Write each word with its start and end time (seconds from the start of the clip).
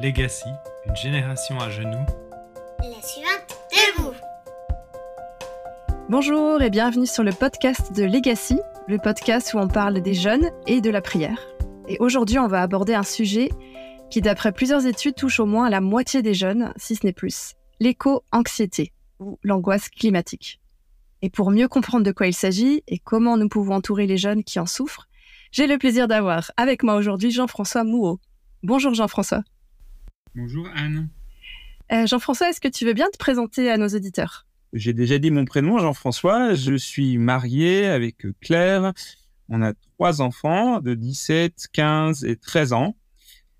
Legacy, 0.00 0.48
une 0.86 0.94
génération 0.94 1.58
à 1.58 1.70
genoux. 1.70 2.06
La 2.78 3.02
suivante, 3.02 3.58
debout. 3.72 4.14
Bonjour 6.08 6.62
et 6.62 6.70
bienvenue 6.70 7.04
sur 7.04 7.24
le 7.24 7.32
podcast 7.32 7.92
de 7.96 8.04
Legacy, 8.04 8.60
le 8.86 8.98
podcast 8.98 9.54
où 9.54 9.58
on 9.58 9.66
parle 9.66 10.00
des 10.00 10.14
jeunes 10.14 10.50
et 10.68 10.80
de 10.80 10.90
la 10.90 11.00
prière. 11.00 11.40
Et 11.88 11.96
aujourd'hui, 11.98 12.38
on 12.38 12.46
va 12.46 12.62
aborder 12.62 12.94
un 12.94 13.02
sujet 13.02 13.48
qui, 14.08 14.20
d'après 14.20 14.52
plusieurs 14.52 14.86
études, 14.86 15.16
touche 15.16 15.40
au 15.40 15.46
moins 15.46 15.68
la 15.68 15.80
moitié 15.80 16.22
des 16.22 16.34
jeunes, 16.34 16.72
si 16.76 16.94
ce 16.94 17.04
n'est 17.04 17.12
plus, 17.12 17.54
l'éco-anxiété 17.80 18.92
ou 19.18 19.40
l'angoisse 19.42 19.88
climatique. 19.88 20.60
Et 21.22 21.28
pour 21.28 21.50
mieux 21.50 21.66
comprendre 21.66 22.04
de 22.04 22.12
quoi 22.12 22.28
il 22.28 22.34
s'agit 22.34 22.84
et 22.86 23.00
comment 23.00 23.36
nous 23.36 23.48
pouvons 23.48 23.74
entourer 23.74 24.06
les 24.06 24.16
jeunes 24.16 24.44
qui 24.44 24.60
en 24.60 24.66
souffrent, 24.66 25.08
j'ai 25.50 25.66
le 25.66 25.76
plaisir 25.76 26.06
d'avoir 26.06 26.52
avec 26.56 26.84
moi 26.84 26.94
aujourd'hui 26.94 27.32
Jean-François 27.32 27.82
Mouot. 27.82 28.20
Bonjour 28.62 28.94
Jean-François. 28.94 29.42
Bonjour 30.38 30.68
Anne. 30.72 31.08
Euh, 31.90 32.06
Jean-François, 32.06 32.50
est-ce 32.50 32.60
que 32.60 32.68
tu 32.68 32.84
veux 32.84 32.92
bien 32.92 33.08
te 33.12 33.18
présenter 33.18 33.72
à 33.72 33.76
nos 33.76 33.88
auditeurs? 33.88 34.46
J'ai 34.72 34.92
déjà 34.92 35.18
dit 35.18 35.32
mon 35.32 35.44
prénom, 35.44 35.78
Jean-François. 35.78 36.54
Je 36.54 36.76
suis 36.76 37.18
marié 37.18 37.86
avec 37.86 38.24
Claire. 38.40 38.92
On 39.48 39.62
a 39.62 39.72
trois 39.96 40.22
enfants 40.22 40.78
de 40.78 40.94
17, 40.94 41.66
15 41.72 42.24
et 42.24 42.36
13 42.36 42.72
ans. 42.72 42.94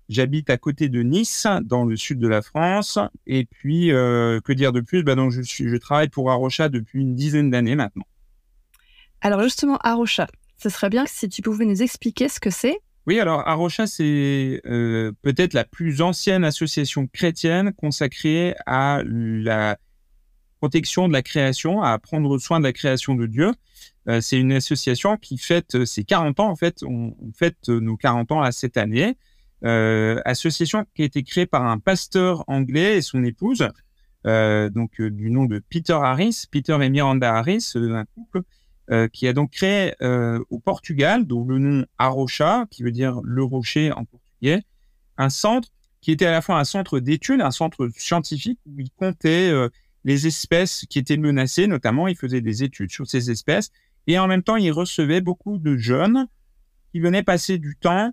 J'habite 0.07 0.49
à 0.49 0.55
côté 0.55 0.87
de 0.87 1.03
Nice, 1.03 1.47
dans 1.63 1.83
le 1.83 1.97
sud 1.97 2.17
de 2.17 2.29
la 2.29 2.41
France. 2.41 2.97
Et 3.27 3.43
puis, 3.43 3.91
euh, 3.91 4.39
que 4.39 4.53
dire 4.53 4.71
de 4.71 4.79
plus? 4.79 5.03
Bah 5.03 5.15
donc 5.15 5.31
je, 5.31 5.41
suis, 5.41 5.67
je 5.67 5.75
travaille 5.75 6.07
pour 6.07 6.31
Arocha 6.31 6.69
depuis 6.69 7.01
une 7.01 7.13
dizaine 7.13 7.49
d'années 7.49 7.75
maintenant. 7.75 8.07
Alors 9.19 9.43
justement, 9.43 9.77
Arocha, 9.79 10.27
ce 10.55 10.69
serait 10.69 10.89
bien 10.89 11.05
si 11.07 11.27
tu 11.27 11.41
pouvais 11.41 11.65
nous 11.65 11.83
expliquer 11.83 12.29
ce 12.29 12.39
que 12.39 12.49
c'est? 12.49 12.79
Oui, 13.09 13.19
alors 13.19 13.41
Arocha, 13.47 13.87
c'est 13.87 14.61
euh, 14.67 15.11
peut-être 15.23 15.55
la 15.55 15.63
plus 15.63 16.03
ancienne 16.03 16.43
association 16.43 17.07
chrétienne 17.07 17.73
consacrée 17.73 18.53
à 18.67 19.01
la 19.03 19.79
protection 20.59 21.07
de 21.07 21.13
la 21.13 21.23
création, 21.23 21.81
à 21.81 21.97
prendre 21.97 22.37
soin 22.37 22.59
de 22.59 22.65
la 22.65 22.71
création 22.71 23.15
de 23.15 23.25
Dieu. 23.25 23.51
Euh, 24.07 24.21
c'est 24.21 24.39
une 24.39 24.51
association 24.51 25.17
qui 25.17 25.39
fête 25.39 25.85
ses 25.85 26.03
40 26.03 26.39
ans, 26.39 26.49
en 26.51 26.55
fait, 26.55 26.83
on, 26.83 27.15
fête 27.35 27.69
nos 27.69 27.97
40 27.97 28.31
ans 28.31 28.41
à 28.43 28.51
cette 28.51 28.77
année. 28.77 29.17
Euh, 29.65 30.21
association 30.23 30.85
qui 30.93 31.01
a 31.01 31.05
été 31.05 31.23
créée 31.23 31.47
par 31.47 31.65
un 31.65 31.79
pasteur 31.79 32.43
anglais 32.45 32.97
et 32.97 33.01
son 33.01 33.23
épouse, 33.23 33.67
euh, 34.27 34.69
donc 34.69 34.99
euh, 34.99 35.09
du 35.09 35.31
nom 35.31 35.45
de 35.45 35.59
Peter 35.69 35.93
Harris, 35.93 36.43
Peter 36.51 36.77
et 36.81 36.89
Miranda 36.89 37.35
Harris, 37.35 37.71
euh, 37.75 37.95
un 37.95 38.05
couple 38.05 38.41
qui 39.13 39.27
a 39.27 39.33
donc 39.33 39.51
créé 39.51 39.93
au 40.01 40.59
Portugal, 40.59 41.25
dont 41.25 41.45
le 41.45 41.59
nom 41.59 41.85
Arocha, 41.97 42.65
qui 42.71 42.83
veut 42.83 42.91
dire 42.91 43.19
le 43.23 43.43
rocher 43.43 43.91
en 43.91 44.05
portugais, 44.05 44.63
un 45.17 45.29
centre 45.29 45.69
qui 46.01 46.11
était 46.11 46.25
à 46.25 46.31
la 46.31 46.41
fois 46.41 46.59
un 46.59 46.63
centre 46.63 46.99
d'études, 46.99 47.41
un 47.41 47.51
centre 47.51 47.89
scientifique 47.95 48.59
où 48.65 48.79
il 48.79 48.89
comptait 48.91 49.51
les 50.05 50.27
espèces 50.27 50.85
qui 50.89 50.97
étaient 50.97 51.17
menacées, 51.17 51.67
notamment 51.67 52.07
il 52.07 52.15
faisait 52.15 52.41
des 52.41 52.63
études 52.63 52.91
sur 52.91 53.05
ces 53.05 53.29
espèces, 53.31 53.69
et 54.07 54.17
en 54.17 54.27
même 54.27 54.43
temps 54.43 54.55
il 54.55 54.71
recevait 54.71 55.21
beaucoup 55.21 55.57
de 55.57 55.77
jeunes 55.77 56.27
qui 56.91 56.99
venaient 56.99 57.23
passer 57.23 57.57
du 57.57 57.75
temps 57.75 58.11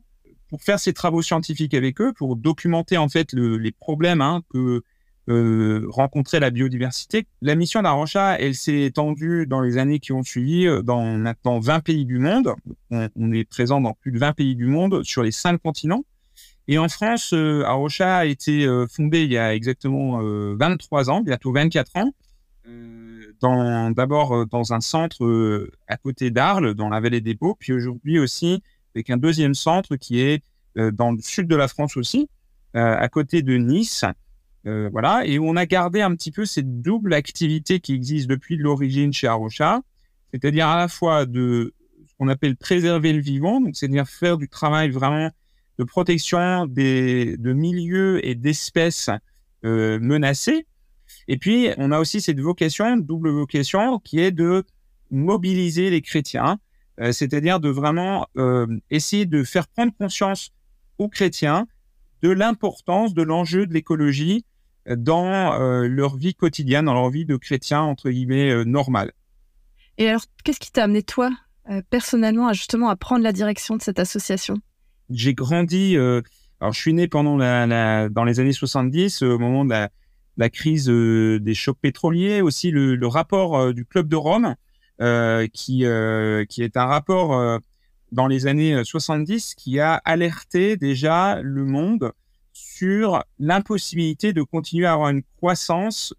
pour 0.48 0.62
faire 0.62 0.78
ces 0.78 0.92
travaux 0.92 1.22
scientifiques 1.22 1.74
avec 1.74 2.00
eux, 2.00 2.12
pour 2.12 2.36
documenter 2.36 2.98
en 2.98 3.08
fait 3.08 3.32
le, 3.32 3.56
les 3.56 3.72
problèmes 3.72 4.20
hein, 4.20 4.42
que 4.50 4.82
euh, 5.28 5.84
rencontrait 5.88 6.38
la 6.38 6.50
biodiversité. 6.50 7.26
La 7.42 7.56
mission 7.56 7.82
d'Arocha, 7.82 8.38
elle 8.38 8.54
s'est 8.54 8.82
étendue 8.82 9.44
dans 9.48 9.60
les 9.60 9.76
années 9.76 9.98
qui 9.98 10.12
ont 10.12 10.22
suivi 10.22 10.68
euh, 10.68 10.82
dans 10.82 11.02
maintenant 11.02 11.58
20 11.58 11.80
pays 11.80 12.04
du 12.04 12.20
monde. 12.20 12.54
On, 12.92 13.32
est 13.32 13.42
présent 13.44 13.80
dans 13.80 13.92
plus 13.92 14.12
de 14.12 14.20
20 14.20 14.34
pays 14.34 14.54
du 14.54 14.66
monde 14.66 15.02
sur 15.02 15.24
les 15.24 15.32
cinq 15.32 15.60
continents. 15.60 16.04
Et 16.68 16.78
en 16.78 16.88
France, 16.88 17.32
euh, 17.32 17.64
Arocha 17.64 18.18
a 18.18 18.24
été 18.24 18.68
fondée 18.88 19.24
il 19.24 19.32
y 19.32 19.38
a 19.38 19.52
exactement 19.52 20.20
23 20.54 21.10
ans, 21.10 21.22
bientôt 21.22 21.52
24 21.52 21.96
ans. 21.96 22.12
Dans 23.40 23.90
d'abord 23.90 24.46
dans 24.46 24.72
un 24.72 24.80
centre 24.80 25.68
à 25.88 25.96
côté 25.96 26.30
d'Arles, 26.30 26.74
dans 26.74 26.88
la 26.88 27.00
vallée 27.00 27.20
des 27.20 27.34
Beaux, 27.34 27.56
puis 27.58 27.72
aujourd'hui 27.72 28.18
aussi 28.18 28.62
avec 28.94 29.10
un 29.10 29.16
deuxième 29.16 29.54
centre 29.54 29.96
qui 29.96 30.20
est 30.20 30.42
dans 30.76 31.12
le 31.12 31.18
sud 31.20 31.48
de 31.48 31.56
la 31.56 31.68
France 31.68 31.96
aussi, 31.96 32.28
à 32.74 33.08
côté 33.08 33.42
de 33.42 33.56
Nice. 33.56 34.04
Euh, 34.66 34.88
voilà, 34.90 35.24
et 35.24 35.38
on 35.38 35.54
a 35.54 35.64
gardé 35.64 36.00
un 36.00 36.14
petit 36.16 36.32
peu 36.32 36.44
cette 36.44 36.82
double 36.82 37.14
activité 37.14 37.78
qui 37.78 37.94
existe 37.94 38.26
depuis 38.26 38.56
l'origine 38.56 39.12
chez 39.12 39.28
Arocha, 39.28 39.80
c'est-à-dire 40.32 40.66
à 40.66 40.76
la 40.76 40.88
fois 40.88 41.24
de 41.24 41.72
ce 42.06 42.14
qu'on 42.18 42.28
appelle 42.28 42.56
préserver 42.56 43.12
le 43.12 43.20
vivant, 43.20 43.60
donc 43.60 43.76
c'est-à-dire 43.76 44.08
faire 44.08 44.36
du 44.36 44.48
travail 44.48 44.90
vraiment 44.90 45.30
de 45.78 45.84
protection 45.84 46.66
des, 46.66 47.36
de 47.36 47.52
milieux 47.52 48.26
et 48.26 48.34
d'espèces 48.34 49.10
euh, 49.64 50.00
menacées. 50.00 50.66
Et 51.28 51.36
puis, 51.36 51.68
on 51.76 51.92
a 51.92 52.00
aussi 52.00 52.20
cette 52.20 52.40
vocation, 52.40 52.96
double 52.96 53.30
vocation, 53.30 54.00
qui 54.00 54.18
est 54.18 54.32
de 54.32 54.64
mobiliser 55.10 55.90
les 55.90 56.02
chrétiens 56.02 56.58
euh, 56.98 57.12
c'est-à-dire 57.12 57.60
de 57.60 57.68
vraiment 57.68 58.26
essayer 58.90 59.26
de 59.26 59.44
faire 59.44 59.68
prendre 59.68 59.92
conscience 59.98 60.50
aux 60.98 61.08
chrétiens 61.08 61.66
de 62.22 62.30
l'importance 62.30 63.12
de 63.12 63.22
l'enjeu 63.22 63.66
de 63.66 63.74
l'écologie 63.74 64.44
euh, 64.88 64.96
dans 64.96 65.56
leur 65.86 66.16
vie 66.16 66.34
quotidienne, 66.34 66.86
dans 66.86 66.94
leur 66.94 67.10
vie 67.10 67.24
de 67.24 67.36
chrétien, 67.36 67.82
entre 67.82 68.10
guillemets, 68.10 68.64
normale. 68.64 69.12
Et 69.98 70.08
alors, 70.08 70.24
qu'est-ce 70.44 70.60
qui 70.60 70.70
t'a 70.70 70.84
amené, 70.84 71.02
toi, 71.02 71.30
personnellement, 71.90 72.48
à 72.48 72.52
justement 72.52 72.88
à 72.90 72.96
prendre 72.96 73.22
la 73.22 73.32
direction 73.32 73.76
de 73.76 73.82
cette 73.82 73.98
association? 73.98 74.58
J'ai 75.08 75.34
grandi, 75.34 75.96
alors 75.96 76.72
je 76.72 76.78
suis 76.78 76.92
né 76.92 77.08
pendant 77.08 77.36
la, 77.36 77.66
la, 77.66 78.08
dans 78.08 78.24
les 78.24 78.40
années 78.40 78.52
70, 78.52 79.22
au 79.22 79.38
moment 79.38 79.64
de 79.64 79.70
la, 79.70 79.90
la 80.36 80.50
crise 80.50 80.86
des 80.86 81.54
chocs 81.54 81.78
pétroliers, 81.80 82.42
aussi 82.42 82.70
le, 82.70 82.94
le 82.94 83.06
rapport 83.06 83.72
du 83.72 83.86
Club 83.86 84.08
de 84.08 84.16
Rome, 84.16 84.54
euh, 85.02 85.46
qui, 85.52 85.84
euh, 85.84 86.46
qui 86.46 86.62
est 86.62 86.78
un 86.78 86.86
rapport 86.86 87.34
euh, 87.34 87.58
dans 88.12 88.26
les 88.26 88.46
années 88.46 88.82
70 88.82 89.54
qui 89.54 89.78
a 89.78 90.00
alerté 90.06 90.78
déjà 90.78 91.42
le 91.42 91.66
monde 91.66 92.12
sur 92.56 93.22
l'impossibilité 93.38 94.32
de 94.32 94.42
continuer 94.42 94.86
à 94.86 94.94
avoir 94.94 95.10
une 95.10 95.22
croissance 95.36 96.14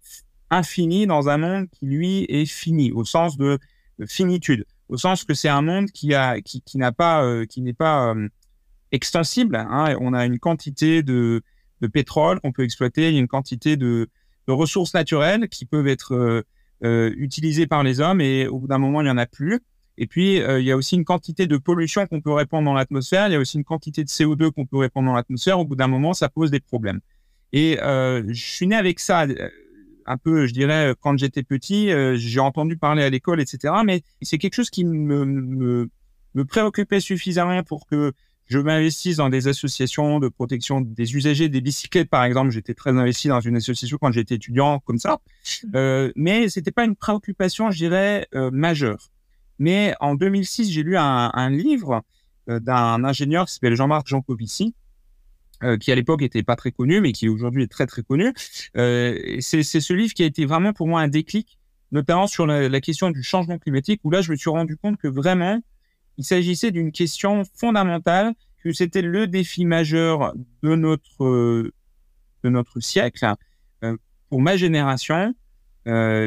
infinie 0.50 1.06
dans 1.06 1.28
un 1.28 1.38
monde 1.38 1.68
qui 1.70 1.86
lui 1.86 2.24
est 2.28 2.46
fini 2.46 2.92
au 2.92 3.04
sens 3.04 3.36
de, 3.36 3.58
de 3.98 4.06
finitude 4.06 4.64
au 4.88 4.96
sens 4.96 5.24
que 5.24 5.34
c'est 5.34 5.48
un 5.48 5.60
monde 5.60 5.90
qui 5.90 6.14
qui, 6.44 6.62
pas 6.96 7.22
euh, 7.22 7.44
qui 7.44 7.60
n'est 7.60 7.74
pas 7.74 8.14
euh, 8.14 8.28
extensible 8.92 9.56
hein. 9.56 9.94
on 10.00 10.14
a 10.14 10.24
une 10.24 10.38
quantité 10.38 11.02
de, 11.02 11.42
de 11.82 11.86
pétrole 11.86 12.40
qu'on 12.40 12.52
peut 12.52 12.64
exploiter 12.64 13.08
il 13.08 13.14
y 13.14 13.16
a 13.18 13.20
une 13.20 13.28
quantité 13.28 13.76
de, 13.76 14.08
de 14.46 14.52
ressources 14.52 14.94
naturelles 14.94 15.48
qui 15.48 15.66
peuvent 15.66 15.88
être 15.88 16.44
euh, 16.84 17.12
utilisés 17.16 17.66
par 17.66 17.82
les 17.82 18.00
hommes 18.00 18.20
et 18.20 18.46
au 18.46 18.60
bout 18.60 18.68
d'un 18.68 18.78
moment, 18.78 19.00
il 19.00 19.04
n'y 19.04 19.10
en 19.10 19.18
a 19.18 19.26
plus. 19.26 19.60
Et 20.00 20.06
puis, 20.06 20.40
euh, 20.40 20.60
il 20.60 20.66
y 20.66 20.70
a 20.70 20.76
aussi 20.76 20.94
une 20.94 21.04
quantité 21.04 21.46
de 21.46 21.56
pollution 21.56 22.06
qu'on 22.06 22.20
peut 22.20 22.32
répandre 22.32 22.64
dans 22.64 22.74
l'atmosphère. 22.74 23.26
Il 23.26 23.32
y 23.32 23.36
a 23.36 23.40
aussi 23.40 23.56
une 23.58 23.64
quantité 23.64 24.04
de 24.04 24.08
CO2 24.08 24.52
qu'on 24.52 24.64
peut 24.64 24.78
répandre 24.78 25.08
dans 25.08 25.14
l'atmosphère. 25.14 25.58
Au 25.58 25.64
bout 25.64 25.76
d'un 25.76 25.88
moment, 25.88 26.14
ça 26.14 26.28
pose 26.28 26.52
des 26.52 26.60
problèmes. 26.60 27.00
Et 27.52 27.80
euh, 27.82 28.22
je 28.28 28.44
suis 28.44 28.66
né 28.66 28.76
avec 28.76 29.00
ça 29.00 29.22
euh, 29.22 29.48
un 30.06 30.16
peu, 30.16 30.46
je 30.46 30.52
dirais, 30.52 30.94
quand 31.00 31.18
j'étais 31.18 31.42
petit. 31.42 31.90
Euh, 31.90 32.16
j'ai 32.16 32.40
entendu 32.40 32.76
parler 32.76 33.02
à 33.02 33.10
l'école, 33.10 33.40
etc. 33.40 33.74
Mais 33.84 34.02
c'est 34.22 34.38
quelque 34.38 34.54
chose 34.54 34.70
qui 34.70 34.84
me, 34.84 35.24
me, 35.24 35.90
me 36.34 36.44
préoccupait 36.44 37.00
suffisamment 37.00 37.62
pour 37.62 37.86
que 37.86 38.12
je 38.46 38.58
m'investisse 38.58 39.16
dans 39.16 39.28
des 39.28 39.46
associations 39.48 40.20
de 40.20 40.28
protection 40.28 40.80
des 40.80 41.14
usagers 41.14 41.48
des 41.48 41.60
bicyclettes, 41.60 42.08
par 42.08 42.24
exemple. 42.24 42.50
J'étais 42.50 42.72
très 42.74 42.90
investi 42.90 43.28
dans 43.28 43.40
une 43.40 43.56
association 43.56 43.98
quand 44.00 44.12
j'étais 44.12 44.36
étudiant, 44.36 44.78
comme 44.80 44.98
ça. 44.98 45.20
Euh, 45.74 46.10
mais 46.16 46.48
c'était 46.48 46.70
pas 46.70 46.84
une 46.84 46.96
préoccupation, 46.96 47.70
je 47.70 47.76
dirais, 47.76 48.26
majeure. 48.52 49.10
Mais 49.58 49.94
en 50.00 50.14
2006, 50.14 50.70
j'ai 50.70 50.82
lu 50.82 50.96
un, 50.96 51.50
livre 51.50 52.02
euh, 52.48 52.60
d'un 52.60 53.04
ingénieur 53.04 53.46
qui 53.46 53.54
s'appelle 53.54 53.74
Jean-Marc 53.74 54.06
Jancovici, 54.06 54.74
euh, 55.64 55.76
qui 55.76 55.90
à 55.90 55.96
l'époque 55.96 56.22
était 56.22 56.44
pas 56.44 56.54
très 56.54 56.70
connu, 56.70 57.00
mais 57.00 57.10
qui 57.10 57.28
aujourd'hui 57.28 57.64
est 57.64 57.70
très 57.70 57.86
très 57.86 58.02
connu. 58.04 58.32
Euh, 58.76 59.38
c'est 59.40 59.64
ce 59.64 59.92
livre 59.92 60.14
qui 60.14 60.22
a 60.22 60.26
été 60.26 60.46
vraiment 60.46 60.72
pour 60.72 60.86
moi 60.86 61.00
un 61.00 61.08
déclic, 61.08 61.58
notamment 61.90 62.28
sur 62.28 62.46
la, 62.46 62.80
question 62.80 63.10
du 63.10 63.24
changement 63.24 63.58
climatique, 63.58 64.00
où 64.04 64.10
là, 64.10 64.22
je 64.22 64.30
me 64.30 64.36
suis 64.36 64.50
rendu 64.50 64.76
compte 64.76 64.98
que 64.98 65.08
vraiment, 65.08 65.60
il 66.16 66.24
s'agissait 66.24 66.70
d'une 66.70 66.92
question 66.92 67.42
fondamentale, 67.56 68.34
que 68.62 68.72
c'était 68.72 69.02
le 69.02 69.26
défi 69.26 69.64
majeur 69.64 70.32
de 70.62 70.76
notre, 70.76 71.24
de 72.44 72.48
notre 72.48 72.78
siècle, 72.78 73.26
euh, 73.82 73.96
pour 74.28 74.40
ma 74.40 74.56
génération, 74.56 75.34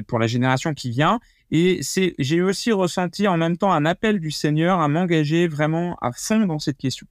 pour 0.08 0.20
la 0.20 0.28
génération 0.28 0.74
qui 0.74 0.90
vient. 0.90 1.22
Et 1.52 1.80
c'est, 1.82 2.16
j'ai 2.18 2.42
aussi 2.42 2.72
ressenti 2.72 3.28
en 3.28 3.38
même 3.38 3.58
temps 3.58 3.74
un 3.74 3.86
appel 3.86 4.20
du 4.20 4.32
Seigneur 4.32 4.80
à 4.80 4.88
m'engager 4.88 5.48
vraiment 5.48 5.98
à 6.02 6.12
fond 6.14 6.46
dans 6.46 6.60
cette 6.60 6.78
question. 6.78 7.06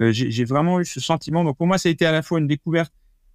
Euh, 0.00 0.12
j'ai, 0.12 0.44
vraiment 0.44 0.80
eu 0.80 0.84
ce 0.84 1.00
sentiment. 1.00 1.42
Donc 1.42 1.58
pour 1.58 1.66
moi, 1.66 1.76
ça 1.76 1.88
a 1.88 1.92
été 1.92 2.06
à 2.06 2.12
la 2.12 2.22
fois 2.22 2.38
une 2.38 2.46
découverte 2.46 2.92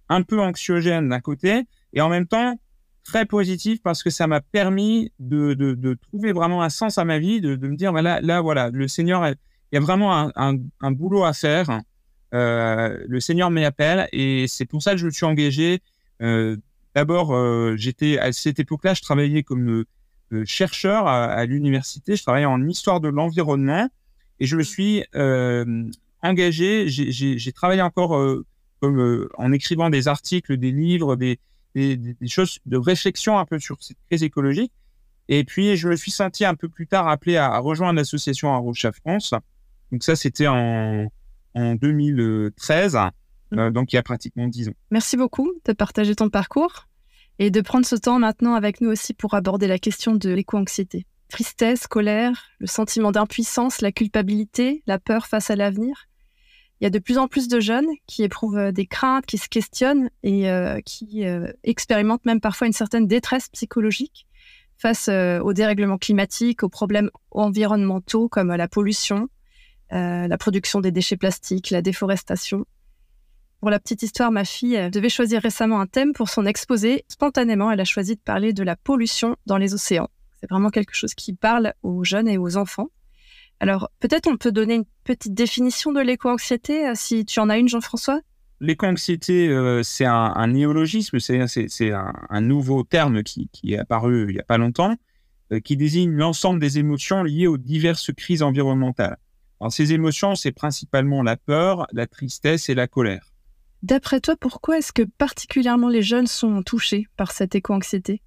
un 0.08 0.22
peu 0.22 0.40
anxiogène 0.40 1.10
d'un 1.10 1.20
côté, 1.20 1.64
et 1.92 2.00
en 2.00 2.08
même 2.08 2.26
temps 2.26 2.58
très 3.04 3.26
positif 3.26 3.82
parce 3.82 4.02
que 4.02 4.10
ça 4.10 4.26
m'a 4.26 4.40
permis 4.40 5.12
de, 5.18 5.94
trouver 5.94 6.32
vraiment 6.32 6.62
un 6.62 6.70
sens 6.70 6.96
à 6.98 7.04
ma 7.04 7.18
vie, 7.18 7.40
de, 7.40 7.56
me 7.56 7.76
dire, 7.76 7.92
bah 7.92 8.02
là, 8.02 8.20
là, 8.20 8.40
voilà, 8.40 8.70
le 8.70 8.88
Seigneur, 8.88 9.26
il 9.28 9.36
y 9.74 9.76
a 9.76 9.80
vraiment 9.80 10.32
un, 10.34 10.90
boulot 10.90 11.24
à 11.24 11.32
faire 11.32 11.82
le 12.32 13.18
Seigneur 13.20 13.50
m'appelle 13.50 14.08
et 14.12 14.46
c'est 14.48 14.66
pour 14.66 14.82
ça 14.82 14.92
que 14.92 14.98
je 14.98 15.06
me 15.06 15.10
suis 15.10 15.24
engagé. 15.26 15.80
D'abord, 16.94 17.76
j'étais 17.76 18.18
à 18.18 18.32
cette 18.32 18.58
époque-là, 18.58 18.94
je 18.94 19.02
travaillais 19.02 19.42
comme 19.42 19.84
chercheur 20.44 21.06
à, 21.06 21.44
l'université, 21.46 22.16
je 22.16 22.22
travaillais 22.22 22.46
en 22.46 22.66
histoire 22.66 23.00
de 23.00 23.08
l'environnement 23.08 23.88
et 24.40 24.46
je 24.46 24.56
me 24.56 24.62
suis 24.62 25.04
engagé. 26.22 26.88
J'ai 26.88 27.52
travaillé 27.52 27.82
encore 27.82 28.42
comme 28.80 29.28
en 29.38 29.52
écrivant 29.52 29.90
des 29.90 30.08
articles, 30.08 30.56
des 30.56 30.72
livres, 30.72 31.16
des, 31.16 31.38
des, 31.74 31.96
des, 31.96 32.28
choses 32.28 32.58
de 32.66 32.76
réflexion 32.76 33.38
un 33.38 33.44
peu 33.44 33.58
sur 33.58 33.76
cette 33.82 33.98
crise 34.08 34.22
écologique. 34.22 34.72
Et 35.28 35.44
puis, 35.44 35.76
je 35.76 35.88
me 35.88 35.96
suis 35.96 36.10
senti 36.10 36.44
un 36.44 36.54
peu 36.54 36.68
plus 36.68 36.86
tard 36.86 37.08
appelé 37.08 37.36
à, 37.36 37.58
rejoindre 37.58 37.96
l'association 37.96 38.52
Arrocha 38.52 38.92
France. 38.92 39.34
Donc 39.92 40.02
ça, 40.02 40.16
c'était 40.16 40.46
en, 40.46 41.10
en 41.54 41.74
2013, 41.74 42.96
mmh. 42.96 43.58
euh, 43.58 43.70
donc 43.70 43.92
il 43.92 43.96
y 43.96 43.98
a 43.98 44.02
pratiquement 44.02 44.46
10 44.46 44.68
ans. 44.68 44.74
Merci 44.90 45.16
beaucoup 45.16 45.52
de 45.64 45.72
partager 45.72 46.14
ton 46.14 46.28
parcours 46.28 46.86
et 47.38 47.50
de 47.50 47.60
prendre 47.60 47.86
ce 47.86 47.96
temps 47.96 48.18
maintenant 48.18 48.54
avec 48.54 48.80
nous 48.80 48.90
aussi 48.90 49.14
pour 49.14 49.34
aborder 49.34 49.66
la 49.66 49.78
question 49.78 50.14
de 50.14 50.30
l'éco-anxiété. 50.30 51.06
Tristesse, 51.28 51.86
colère, 51.86 52.50
le 52.58 52.66
sentiment 52.66 53.12
d'impuissance, 53.12 53.80
la 53.80 53.92
culpabilité, 53.92 54.82
la 54.86 54.98
peur 54.98 55.26
face 55.26 55.50
à 55.50 55.56
l'avenir. 55.56 56.06
Il 56.80 56.84
y 56.84 56.86
a 56.86 56.90
de 56.90 56.98
plus 56.98 57.18
en 57.18 57.26
plus 57.26 57.48
de 57.48 57.58
jeunes 57.58 57.88
qui 58.06 58.22
éprouvent 58.22 58.58
euh, 58.58 58.72
des 58.72 58.86
craintes, 58.86 59.26
qui 59.26 59.38
se 59.38 59.48
questionnent 59.48 60.10
et 60.22 60.50
euh, 60.50 60.80
qui 60.84 61.24
expérimentent 61.64 62.26
même 62.26 62.40
parfois 62.40 62.66
une 62.66 62.72
certaine 62.72 63.06
détresse 63.06 63.48
psychologique 63.48 64.26
face 64.78 65.08
euh, 65.08 65.40
au 65.40 65.52
dérèglement 65.52 65.98
climatique, 65.98 66.62
aux 66.62 66.68
problèmes 66.68 67.10
environnementaux 67.30 68.28
comme 68.28 68.54
la 68.54 68.68
pollution, 68.68 69.28
euh, 69.92 70.26
la 70.28 70.38
production 70.38 70.80
des 70.80 70.92
déchets 70.92 71.16
plastiques, 71.16 71.70
la 71.70 71.82
déforestation. 71.82 72.66
Pour 73.60 73.70
la 73.70 73.80
petite 73.80 74.02
histoire, 74.02 74.30
ma 74.30 74.44
fille 74.44 74.90
devait 74.90 75.08
choisir 75.08 75.42
récemment 75.42 75.80
un 75.80 75.86
thème 75.86 76.12
pour 76.12 76.28
son 76.28 76.44
exposé. 76.46 77.04
Spontanément, 77.08 77.70
elle 77.70 77.80
a 77.80 77.84
choisi 77.84 78.14
de 78.14 78.20
parler 78.20 78.52
de 78.52 78.62
la 78.62 78.76
pollution 78.76 79.36
dans 79.46 79.56
les 79.56 79.74
océans. 79.74 80.08
C'est 80.40 80.48
vraiment 80.48 80.70
quelque 80.70 80.94
chose 80.94 81.14
qui 81.14 81.32
parle 81.32 81.72
aux 81.82 82.04
jeunes 82.04 82.28
et 82.28 82.38
aux 82.38 82.56
enfants. 82.56 82.90
Alors, 83.58 83.90
peut-être 84.00 84.28
on 84.28 84.36
peut 84.36 84.52
donner 84.52 84.74
une 84.74 84.84
petite 85.04 85.32
définition 85.32 85.92
de 85.92 86.00
l'éco-anxiété, 86.00 86.88
euh, 86.88 86.92
si 86.94 87.24
tu 87.24 87.40
en 87.40 87.48
as 87.48 87.56
une, 87.56 87.68
Jean-François? 87.68 88.20
L'éco-anxiété, 88.60 89.48
euh, 89.48 89.82
c'est 89.82 90.04
un, 90.04 90.46
néologisme, 90.46 91.18
c'est 91.18 91.92
un, 91.92 92.40
nouveau 92.40 92.84
terme 92.84 93.22
qui, 93.22 93.48
est 93.64 93.78
apparu 93.78 94.26
il 94.28 94.34
n'y 94.34 94.40
a 94.40 94.44
pas 94.44 94.58
longtemps, 94.58 94.94
euh, 95.52 95.60
qui 95.60 95.76
désigne 95.76 96.12
l'ensemble 96.12 96.60
des 96.60 96.78
émotions 96.78 97.22
liées 97.22 97.46
aux 97.46 97.58
diverses 97.58 98.12
crises 98.12 98.42
environnementales. 98.42 99.18
Ces 99.70 99.94
émotions, 99.94 100.34
c'est 100.34 100.52
principalement 100.52 101.22
la 101.22 101.38
peur, 101.38 101.86
la 101.92 102.06
tristesse 102.06 102.68
et 102.68 102.74
la 102.74 102.86
colère. 102.86 103.32
D'après 103.86 104.20
toi, 104.20 104.34
pourquoi 104.34 104.78
est-ce 104.78 104.92
que 104.92 105.04
particulièrement 105.04 105.88
les 105.88 106.02
jeunes 106.02 106.26
sont 106.26 106.64
touchés 106.64 107.06
par 107.16 107.30
cette 107.30 107.54
éco-anxiété? 107.54 108.20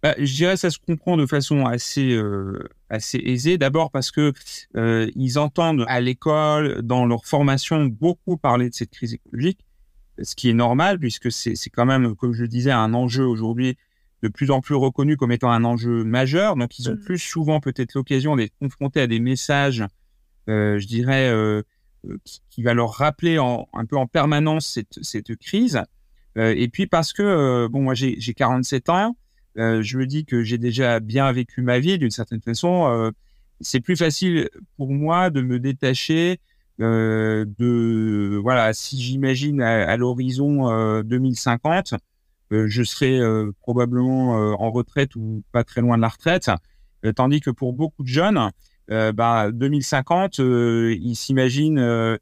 Bah, 0.00 0.14
je 0.16 0.32
dirais 0.32 0.54
que 0.54 0.60
ça 0.60 0.70
se 0.70 0.78
comprend 0.78 1.16
de 1.16 1.26
façon 1.26 1.66
assez 1.66 2.12
euh, 2.12 2.68
assez 2.88 3.18
aisée. 3.18 3.58
D'abord 3.58 3.90
parce 3.90 4.12
que 4.12 4.32
euh, 4.76 5.10
ils 5.16 5.40
entendent 5.40 5.84
à 5.88 6.00
l'école, 6.00 6.82
dans 6.82 7.04
leur 7.04 7.26
formation, 7.26 7.86
beaucoup 7.86 8.36
parler 8.36 8.70
de 8.70 8.74
cette 8.76 8.90
crise 8.90 9.14
écologique, 9.14 9.58
ce 10.22 10.36
qui 10.36 10.50
est 10.50 10.54
normal 10.54 11.00
puisque 11.00 11.32
c'est 11.32 11.56
c'est 11.56 11.70
quand 11.70 11.86
même, 11.86 12.14
comme 12.14 12.32
je 12.32 12.42
le 12.42 12.48
disais, 12.48 12.70
un 12.70 12.94
enjeu 12.94 13.24
aujourd'hui 13.24 13.76
de 14.22 14.28
plus 14.28 14.52
en 14.52 14.60
plus 14.60 14.76
reconnu 14.76 15.16
comme 15.16 15.32
étant 15.32 15.50
un 15.50 15.64
enjeu 15.64 16.04
majeur. 16.04 16.54
Donc 16.54 16.78
ils 16.78 16.88
ont 16.88 16.94
mmh. 16.94 17.04
plus 17.04 17.18
souvent 17.18 17.58
peut-être 17.58 17.94
l'occasion 17.94 18.36
d'être 18.36 18.54
confrontés 18.60 19.00
à 19.00 19.08
des 19.08 19.18
messages, 19.18 19.84
euh, 20.48 20.78
je 20.78 20.86
dirais, 20.86 21.28
qui, 22.24 22.40
qui, 22.50 22.62
va 22.62 22.74
leur 22.74 22.92
rappeler 22.92 23.38
un 23.38 23.86
peu 23.86 23.96
en 23.96 24.06
permanence 24.06 24.78
cette 25.02 25.36
crise. 25.36 25.82
Euh, 26.36 26.54
et 26.56 26.68
puis 26.68 26.86
parce 26.86 27.12
que 27.12 27.66
bon, 27.68 27.82
moi 27.82 27.94
j'ai 27.94 28.16
j'ai 28.18 28.34
47 28.34 28.88
ans. 28.88 29.16
Euh, 29.58 29.82
je 29.82 29.98
me 29.98 30.06
dis 30.06 30.24
que 30.24 30.42
j'ai 30.42 30.58
déjà 30.58 31.00
bien 31.00 31.30
vécu 31.32 31.62
ma 31.62 31.78
vie 31.78 31.98
d'une 31.98 32.10
certaine 32.10 32.40
façon. 32.40 32.86
Euh, 32.88 33.10
c'est 33.60 33.80
plus 33.80 33.96
facile 33.96 34.48
pour 34.76 34.92
moi 34.92 35.30
de 35.30 35.42
me 35.42 35.58
détacher 35.58 36.40
euh, 36.80 37.44
de 37.58 38.38
voilà. 38.40 38.72
Si 38.72 39.00
j'imagine 39.00 39.60
à, 39.60 39.96
l'horizon 39.96 41.02
2050, 41.02 41.94
je 42.50 42.82
serai 42.84 43.20
probablement 43.60 44.34
en 44.34 44.70
retraite 44.70 45.16
ou 45.16 45.42
pas 45.50 45.64
très 45.64 45.80
loin 45.80 45.96
de 45.96 46.02
la 46.02 46.08
retraite, 46.08 46.50
tandis 47.16 47.40
que 47.40 47.50
pour 47.50 47.72
beaucoup 47.72 48.04
de 48.04 48.08
jeunes, 48.08 48.50
bah 48.88 49.50
2050, 49.52 50.38
ils 50.38 51.16
s'imaginent 51.16 52.18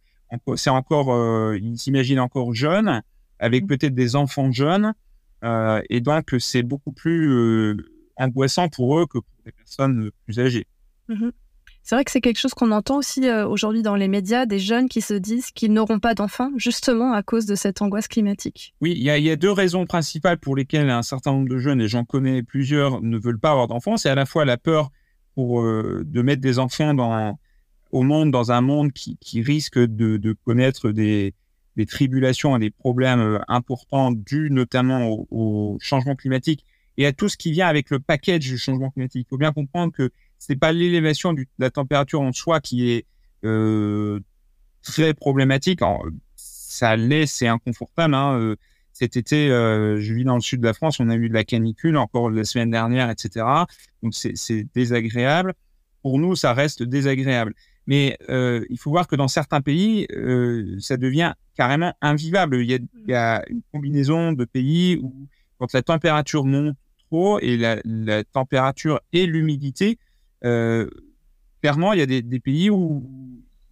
c'est 0.57 0.71
encore, 0.71 1.55
ils 1.55 1.79
s'imaginent 1.79 2.21
encore 2.21 2.55
jeunes, 2.55 3.03
avec 3.39 3.65
mmh. 3.65 3.67
peut-être 3.69 3.95
des 3.95 4.17
enfants 4.17 4.51
jeunes, 4.51 4.95
euh, 5.45 5.81
et 5.91 6.01
donc, 6.01 6.35
c'est 6.39 6.63
beaucoup 6.63 6.93
plus 6.93 7.31
euh, 7.31 7.77
angoissant 8.17 8.69
pour 8.69 8.99
eux 8.99 9.07
que 9.07 9.19
pour 9.19 9.43
les 9.45 9.53
personnes 9.53 10.11
plus 10.25 10.39
âgées. 10.41 10.67
Mmh 11.09 11.31
c'est 11.89 11.95
vrai 11.95 12.05
que 12.05 12.11
c'est 12.11 12.21
quelque 12.21 12.41
chose 12.41 12.53
qu'on 12.53 12.73
entend 12.73 12.97
aussi 12.97 13.29
euh, 13.29 13.47
aujourd'hui 13.47 13.81
dans 13.81 13.95
les 13.95 14.09
médias, 14.09 14.45
des 14.45 14.59
jeunes 14.59 14.89
qui 14.89 15.01
se 15.01 15.15
disent 15.15 15.53
qu'ils 15.53 15.73
n'auront 15.73 16.01
pas 16.01 16.15
d'enfants, 16.15 16.51
justement 16.57 17.13
à 17.13 17.23
cause 17.23 17.47
de 17.47 17.55
cette 17.55 17.81
angoisse 17.81 18.09
climatique. 18.09 18.75
Oui, 18.81 18.91
il 18.97 19.03
y, 19.03 19.05
y, 19.05 19.31
a 19.31 19.37
deux 19.37 19.53
raisons 19.53 19.87
principales 19.87 20.39
pour 20.39 20.57
lesquelles 20.57 20.91
un 20.91 21.05
certain 21.05 21.31
nombre 21.31 21.49
de 21.49 21.59
jeunes, 21.59 21.81
et 21.81 21.87
j'en 21.87 22.05
connais 22.05 22.43
plusieurs, 22.43 23.01
ne 23.03 23.17
veulent 23.17 23.39
pas 23.39 23.53
avoir 23.53 23.69
d'enfants. 23.69 23.97
C'est 23.97 24.09
à 24.09 24.17
la 24.17 24.27
fois 24.27 24.45
la 24.45 24.57
peur 24.57 24.91
pour, 25.37 25.63
de 25.63 26.23
mettre 26.23 26.41
des 26.41 26.59
enfants 26.59 26.95
dans, 26.95 27.39
au 27.97 28.03
monde, 28.03 28.31
dans 28.31 28.53
un 28.53 28.61
monde 28.61 28.93
qui, 28.93 29.43
risque 29.43 29.79
de, 29.79 30.37
connaître 30.45 30.91
des, 30.91 31.35
tribulations 31.89 32.57
et 32.57 32.61
des 32.61 32.71
problèmes 32.71 33.21
euh, 33.21 33.39
importants 33.49 34.11
dus 34.11 34.49
notamment 34.51 35.27
au, 35.31 35.77
changement 35.81 36.17
climatique 36.17 36.65
et 36.97 37.07
à 37.07 37.13
tout 37.13 37.29
ce 37.29 37.37
qui 37.37 37.53
vient 37.53 37.69
avec 37.69 37.91
le 37.91 38.01
package 38.01 38.41
du 38.41 38.59
changement 38.59 38.91
climatique. 38.91 39.27
Il 39.27 39.29
faut 39.29 39.39
bien 39.39 39.53
comprendre 39.53 39.93
que 39.93 40.11
c'est 40.39 40.57
pas 40.57 40.73
l'élévation 40.73 41.35
de 41.35 41.45
la 41.59 41.71
température 41.71 42.23
en 42.23 42.33
soi 42.33 42.61
qui 42.61 42.91
est 42.91 43.07
euh, 43.45 44.21
très 44.83 45.13
problématique. 45.13 45.81
Ça 46.37 46.97
l'est, 46.97 47.27
c'est 47.27 47.49
inconfortable. 47.49 48.15
Hein. 48.15 48.39
Euh, 48.39 48.57
cet 48.99 49.19
été, 49.19 49.51
euh, 49.51 50.01
je 50.01 50.15
vis 50.15 50.25
dans 50.25 50.37
le 50.37 50.41
sud 50.41 50.63
de 50.63 50.67
la 50.67 50.73
France, 50.73 51.01
on 51.01 51.11
a 51.11 51.17
eu 51.17 51.29
de 51.29 51.35
la 51.35 51.45
canicule 51.45 51.99
encore 51.99 52.31
la 52.31 52.45
semaine 52.45 52.71
dernière, 52.71 53.11
etc. 53.11 53.45
Donc 54.03 54.15
c'est 54.15 54.67
désagréable. 54.75 55.53
Pour 56.01 56.19
nous, 56.19 56.35
ça 56.35 56.55
reste 56.55 56.83
désagréable. 56.83 57.53
Mais 57.87 58.17
euh, 58.31 58.65
il 58.71 58.79
faut 58.79 58.89
voir 58.89 59.07
que 59.07 59.15
dans 59.15 59.29
certains 59.29 59.61
pays, 59.61 60.07
euh, 60.13 60.77
ça 60.81 60.97
devient 60.97 61.35
carrément 61.59 61.93
invivable. 62.01 62.57
Il 62.63 62.71
y, 62.71 62.75
a, 62.75 62.79
il 62.79 63.11
y, 63.11 63.13
a, 63.13 63.45
une 63.51 63.61
combinaison 63.71 64.33
de 64.33 64.47
pays 64.47 64.99
où, 65.03 65.29
quand 65.59 65.75
la 65.75 65.83
température 65.83 66.47
monte 66.47 66.75
trop 67.11 67.39
et 67.41 67.59
la, 67.59 67.77
la 67.85 68.25
température 68.25 69.01
et 69.13 69.27
l'humidité, 69.27 69.99
clairement, 70.41 71.93
il 71.93 71.99
y 71.99 72.03
a 72.03 72.07
des, 72.07 72.23
des, 72.23 72.41
pays 72.41 72.71
où 72.71 73.07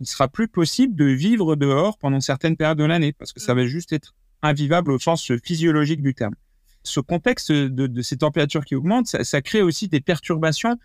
il 0.00 0.07
sera 0.07 0.28
plus 0.28 0.49
possible 0.49 0.95
de 0.95 1.07
vivre 1.07 1.57
dehors 1.57 1.97
pendant 1.97 2.21
certaines 2.21 2.59
périodes 2.59 2.76
de 2.76 2.85
l'année 2.85 3.14
parce 3.14 3.33
que 3.33 3.40
ça 3.40 3.54
va 3.54 3.64
juste 3.64 3.95
être 3.95 4.12
invivable 4.45 4.93
au 4.93 4.99
sens 4.99 5.33
physiologique 5.43 6.03
du 6.03 6.15
terme. 6.15 6.35
Ce 6.83 7.01
contexte 7.01 7.51
de, 7.51 8.03
ces 8.03 8.19
températures 8.19 8.65
qui 8.65 8.75
augmentent, 8.75 9.07
ça, 9.07 9.43
crée 9.43 9.63
aussi 9.63 9.89
des 9.89 10.01
perturbations 10.01 10.77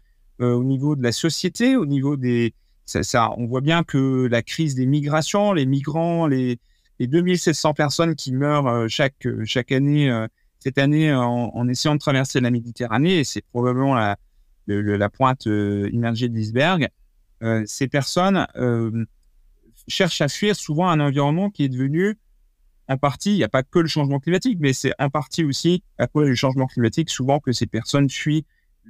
euh, 0.42 0.54
au 0.54 0.63
niveau 0.63 0.96
de 0.96 1.04
la 1.04 1.12
société, 1.12 1.75
au 1.75 1.86
niveau 1.86 2.16
des, 2.16 2.54
on 3.13 3.46
voit 3.46 3.62
bien 3.62 3.84
que 3.84 4.28
la 4.32 4.42
crise 4.42 4.75
des 4.75 4.86
migrations, 4.86 5.51
les 5.51 5.66
migrants, 5.66 6.25
les, 6.25 6.58
les 7.00 7.08
2700 7.08 7.74
personnes 7.74 8.16
qui 8.16 8.32
meurent 8.32 8.68
euh, 8.68 8.88
chaque, 8.88 9.25
euh, 9.25 9.44
chaque 9.46 9.74
année, 9.74 10.10
cette 10.60 10.78
année, 10.78 11.13
en, 11.13 11.68
essayant 11.68 11.96
de 11.96 12.00
traverser 12.00 12.39
la 12.39 12.51
Méditerranée, 12.51 13.20
et 13.20 13.24
c'est 13.25 13.42
probablement 13.42 13.94
la, 13.94 14.18
la 14.68 15.10
pointe 15.10 15.46
immergée 15.46 16.30
de 16.30 16.36
l'iceberg, 16.36 16.89
ces 17.66 17.88
personnes 17.88 18.46
cherchent 19.88 20.22
à 20.22 20.28
fuir 20.28 20.58
souvent 20.58 20.89
un 20.89 21.00
environnement 21.00 21.50
qui 21.50 21.63
est 21.63 21.70
devenu 21.70 22.18
en 22.89 22.98
partie, 22.98 23.31
il 23.31 23.38
n'y 23.38 23.43
a 23.43 23.50
pas 23.50 23.63
que 23.63 23.79
le 23.79 23.88
changement 23.88 24.19
climatique, 24.19 24.58
mais 24.60 24.74
c'est 24.74 24.93
en 25.00 25.10
partie 25.10 25.43
aussi 25.43 25.84
à 25.98 26.08
cause 26.08 26.27
du 26.27 26.36
changement 26.36 26.67
climatique, 26.67 27.10
souvent 27.10 27.39
que 27.39 27.51
ces 27.51 27.67
personnes 27.67 28.10
fuient 28.10 28.46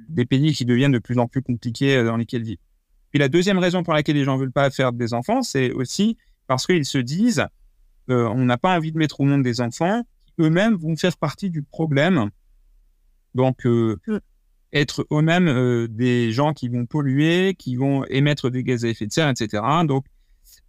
des 0.08 0.24
pays 0.24 0.52
qui 0.52 0.64
deviennent 0.64 0.92
de 0.92 0.98
plus 0.98 1.18
en 1.18 1.26
plus 1.26 1.42
compliqués 1.42 2.02
dans 2.02 2.16
lesquels 2.16 2.42
vivent. 2.42 2.58
Puis 3.10 3.18
la 3.18 3.28
deuxième 3.28 3.58
raison 3.58 3.82
pour 3.82 3.92
laquelle 3.92 4.16
les 4.16 4.24
gens 4.24 4.36
veulent 4.36 4.52
pas 4.52 4.70
faire 4.70 4.92
des 4.92 5.14
enfants, 5.14 5.42
c'est 5.42 5.72
aussi 5.72 6.16
parce 6.46 6.66
qu'ils 6.66 6.84
se 6.84 6.98
disent 6.98 7.44
euh, 8.08 8.26
on 8.28 8.44
n'a 8.44 8.56
pas 8.56 8.76
envie 8.76 8.92
de 8.92 8.98
mettre 8.98 9.20
au 9.20 9.24
monde 9.24 9.42
des 9.42 9.60
enfants 9.60 10.02
qui 10.26 10.32
eux-mêmes 10.40 10.74
vont 10.74 10.96
faire 10.96 11.16
partie 11.16 11.50
du 11.50 11.62
problème. 11.62 12.30
Donc 13.34 13.66
euh, 13.66 14.00
mm. 14.06 14.18
être 14.72 15.06
eux-mêmes 15.12 15.48
euh, 15.48 15.88
des 15.88 16.32
gens 16.32 16.52
qui 16.52 16.68
vont 16.68 16.86
polluer, 16.86 17.54
qui 17.58 17.76
vont 17.76 18.04
émettre 18.06 18.50
des 18.50 18.64
gaz 18.64 18.84
à 18.84 18.88
effet 18.88 19.06
de 19.06 19.12
serre, 19.12 19.28
etc. 19.28 19.62
Donc 19.86 20.06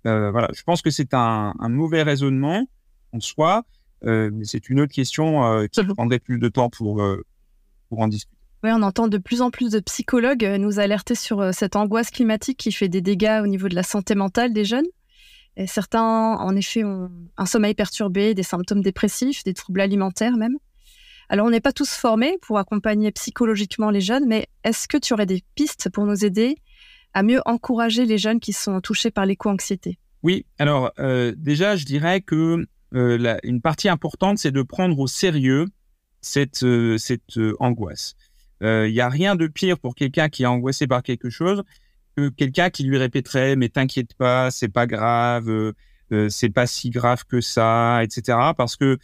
euh, 0.07 0.31
voilà, 0.31 0.49
je 0.53 0.63
pense 0.63 0.81
que 0.81 0.89
c'est 0.89 1.13
un, 1.13 1.53
un, 1.59 1.69
mauvais 1.69 2.01
raisonnement 2.01 2.65
en 3.13 3.19
soi, 3.19 3.63
euh, 4.03 4.29
mais 4.33 4.45
c'est 4.45 4.69
une 4.69 4.81
autre 4.81 4.93
question 4.93 5.67
qui 5.67 5.83
prendrait 5.83 6.19
plus 6.19 6.39
de 6.39 6.49
temps 6.49 6.69
pour 6.69 7.01
pour 7.89 7.99
en 7.99 8.07
discuter. 8.07 8.41
Oui, 8.63 8.69
on 8.71 8.83
entend 8.83 9.07
de 9.07 9.17
plus 9.17 9.41
en 9.41 9.49
plus 9.49 9.71
de 9.71 9.79
psychologues 9.79 10.45
euh, 10.45 10.57
nous 10.59 10.79
alerter 10.79 11.15
sur 11.15 11.41
euh, 11.41 11.51
cette 11.51 11.75
angoisse 11.75 12.11
climatique 12.11 12.59
qui 12.59 12.71
fait 12.71 12.89
des 12.89 13.01
dégâts 13.01 13.41
au 13.43 13.47
niveau 13.47 13.67
de 13.67 13.73
la 13.73 13.81
santé 13.81 14.13
mentale 14.13 14.53
des 14.53 14.65
jeunes. 14.65 14.85
Et 15.57 15.65
certains, 15.65 16.37
en 16.37 16.55
effet, 16.55 16.83
ont 16.83 17.11
un 17.37 17.45
sommeil 17.45 17.73
perturbé, 17.73 18.35
des 18.35 18.43
symptômes 18.43 18.81
dépressifs, 18.81 19.43
des 19.43 19.55
troubles 19.55 19.81
alimentaires 19.81 20.37
même. 20.37 20.57
Alors, 21.27 21.47
on 21.47 21.49
n'est 21.49 21.61
pas 21.61 21.71
tous 21.71 21.89
formés 21.89 22.37
pour 22.41 22.57
accompagner 22.59 23.11
psychologiquement 23.11 23.89
les 23.89 24.01
jeunes, 24.01 24.25
mais 24.27 24.47
est-ce 24.63 24.87
que 24.87 24.97
tu 24.97 25.13
aurais 25.13 25.25
des 25.25 25.43
pistes 25.55 25.89
pour 25.89 26.05
nous 26.05 26.23
aider 26.23 26.55
à 27.13 27.23
mieux 27.23 27.41
encourager 27.45 28.05
les 28.05 28.17
jeunes 28.17 28.39
qui 28.39 28.53
sont 28.53 28.79
touchés 28.79 29.11
par 29.11 29.25
l'éco-anxiété? 29.25 29.97
Oui, 30.23 30.45
alors 30.59 30.91
euh, 30.99 31.33
déjà, 31.35 31.75
je 31.75 31.85
dirais 31.85 32.21
que 32.21 32.65
euh, 32.93 33.37
une 33.43 33.61
partie 33.61 33.89
importante, 33.89 34.37
c'est 34.37 34.51
de 34.51 34.61
prendre 34.61 34.97
au 34.99 35.07
sérieux 35.07 35.65
cette, 36.21 36.63
euh, 36.63 36.97
cette 36.97 37.39
angoisse. 37.59 38.15
Il 38.61 38.91
n'y 38.91 39.01
a 39.01 39.09
rien 39.09 39.35
de 39.35 39.47
pire 39.47 39.79
pour 39.79 39.95
quelqu'un 39.95 40.29
qui 40.29 40.43
est 40.43 40.45
angoissé 40.45 40.85
par 40.85 41.01
quelque 41.01 41.31
chose 41.31 41.63
que 42.15 42.29
quelqu'un 42.29 42.69
qui 42.69 42.83
lui 42.83 42.97
répéterait 42.99 43.55
mais 43.55 43.69
t'inquiète 43.69 44.13
pas, 44.13 44.51
c'est 44.51 44.67
pas 44.67 44.85
grave, 44.85 45.73
c'est 46.29 46.51
pas 46.51 46.67
si 46.67 46.91
grave 46.91 47.23
que 47.25 47.41
ça, 47.41 48.03
etc. 48.03 48.37
Parce 48.55 48.77
que 48.77 48.99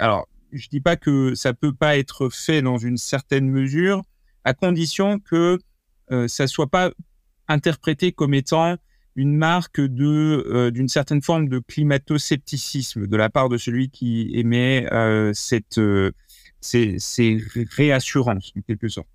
alors 0.00 0.26
je 0.52 0.68
dis 0.68 0.80
pas 0.80 0.96
que 0.96 1.34
ça 1.34 1.54
peut 1.54 1.72
pas 1.72 1.98
être 1.98 2.28
fait 2.28 2.62
dans 2.62 2.78
une 2.78 2.96
certaine 2.96 3.48
mesure, 3.48 4.02
à 4.44 4.54
condition 4.54 5.18
que 5.18 5.58
euh, 6.10 6.28
ça 6.28 6.46
soit 6.46 6.70
pas 6.70 6.90
interprété 7.48 8.12
comme 8.12 8.34
étant 8.34 8.76
une 9.14 9.36
marque 9.36 9.80
de 9.80 10.44
euh, 10.48 10.70
d'une 10.70 10.88
certaine 10.88 11.22
forme 11.22 11.48
de 11.48 11.58
climato-scepticisme 11.58 13.06
de 13.06 13.16
la 13.16 13.28
part 13.28 13.48
de 13.48 13.58
celui 13.58 13.90
qui 13.90 14.30
émet 14.34 14.88
euh, 14.92 15.32
cette 15.34 15.78
euh, 15.78 16.12
ces, 16.60 16.96
ces, 16.98 17.42
réassurances 17.76 18.52
en 18.56 18.60
quelque 18.62 18.88
sorte. 18.88 19.08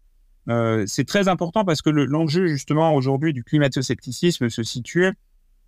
Euh, 0.50 0.86
c'est 0.86 1.06
très 1.06 1.28
important 1.28 1.66
parce 1.66 1.82
que 1.82 1.90
l'enjeu 1.90 2.48
justement 2.48 2.94
aujourd'hui 2.94 3.34
du 3.34 3.44
climato-scepticisme 3.44 4.50
se 4.50 4.64
situe 4.64 5.12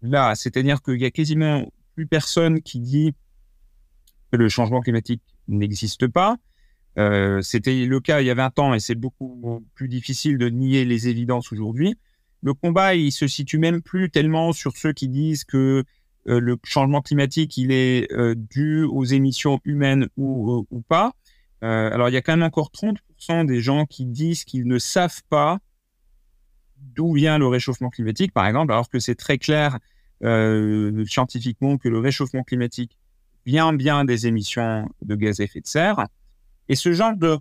là, 0.02 0.36
c'est-à-dire 0.36 0.82
qu'il 0.82 1.00
y 1.02 1.06
a 1.06 1.12
quasiment 1.12 1.66
plus 1.96 2.06
personne 2.06 2.62
qui 2.62 2.80
dit 2.80 3.14
que 4.32 4.38
le 4.38 4.48
changement 4.48 4.82
climatique 4.82 5.22
n'existe 5.48 6.08
pas. 6.08 6.38
Euh, 6.98 7.42
C'était 7.42 7.86
le 7.86 8.00
cas 8.00 8.22
il 8.22 8.28
y 8.28 8.30
a 8.30 8.36
20 8.36 8.60
ans 8.60 8.74
et 8.74 8.80
c'est 8.80 8.96
beaucoup 8.96 9.66
plus 9.74 9.88
difficile 9.88 10.38
de 10.38 10.50
nier 10.50 10.86
les 10.86 11.08
évidences 11.08 11.52
aujourd'hui. 11.52 11.96
Le 12.42 12.54
combat, 12.54 12.96
il 12.96 13.12
se 13.12 13.28
situe 13.28 13.58
même 13.58 13.82
plus 13.82 14.10
tellement 14.10 14.54
sur 14.54 14.78
ceux 14.78 14.94
qui 14.94 15.10
disent 15.10 15.44
que 15.44 15.84
euh, 16.28 16.40
le 16.40 16.58
changement 16.64 17.02
climatique, 17.02 17.58
il 17.58 17.72
est 17.72 18.12
euh, 18.12 18.36
dû 18.36 18.84
aux 18.84 19.04
émissions 19.04 19.60
humaines 19.66 20.08
ou, 20.18 20.66
euh, 20.72 20.82
pas. 20.88 21.14
alors, 21.62 22.10
il 22.10 22.14
y 22.14 22.18
a 22.18 22.22
quand 22.22 22.34
même 22.34 22.44
encore 22.44 22.72
30% 22.72 23.46
des 23.46 23.62
gens 23.62 23.86
qui 23.86 24.06
disent 24.06 24.46
qu'ils 24.46 24.68
ne 24.68 24.78
savent 24.78 25.22
pas 25.30 25.60
d'où 26.78 27.14
vient 27.14 27.38
le 27.38 27.48
réchauffement 27.48 27.90
climatique, 27.90 28.32
par 28.34 28.48
exemple, 28.48 28.72
alors 28.72 28.90
que 28.90 29.00
c'est 29.00 29.16
très 29.16 29.38
clair 29.38 29.78
scientifiquement 31.06 31.78
que 31.78 31.88
le 31.88 32.00
réchauffement 32.00 32.44
climatique 32.44 32.98
bien, 33.46 33.74
bien 33.74 34.04
des 34.06 34.28
émissions 34.28 34.90
de 35.02 35.16
gaz 35.16 35.40
à 35.40 35.46
effet 35.46 35.62
de 35.62 35.68
serre. 35.68 36.08
Et 36.70 36.76
ce 36.76 36.94
genre 36.94 37.16
de 37.16 37.40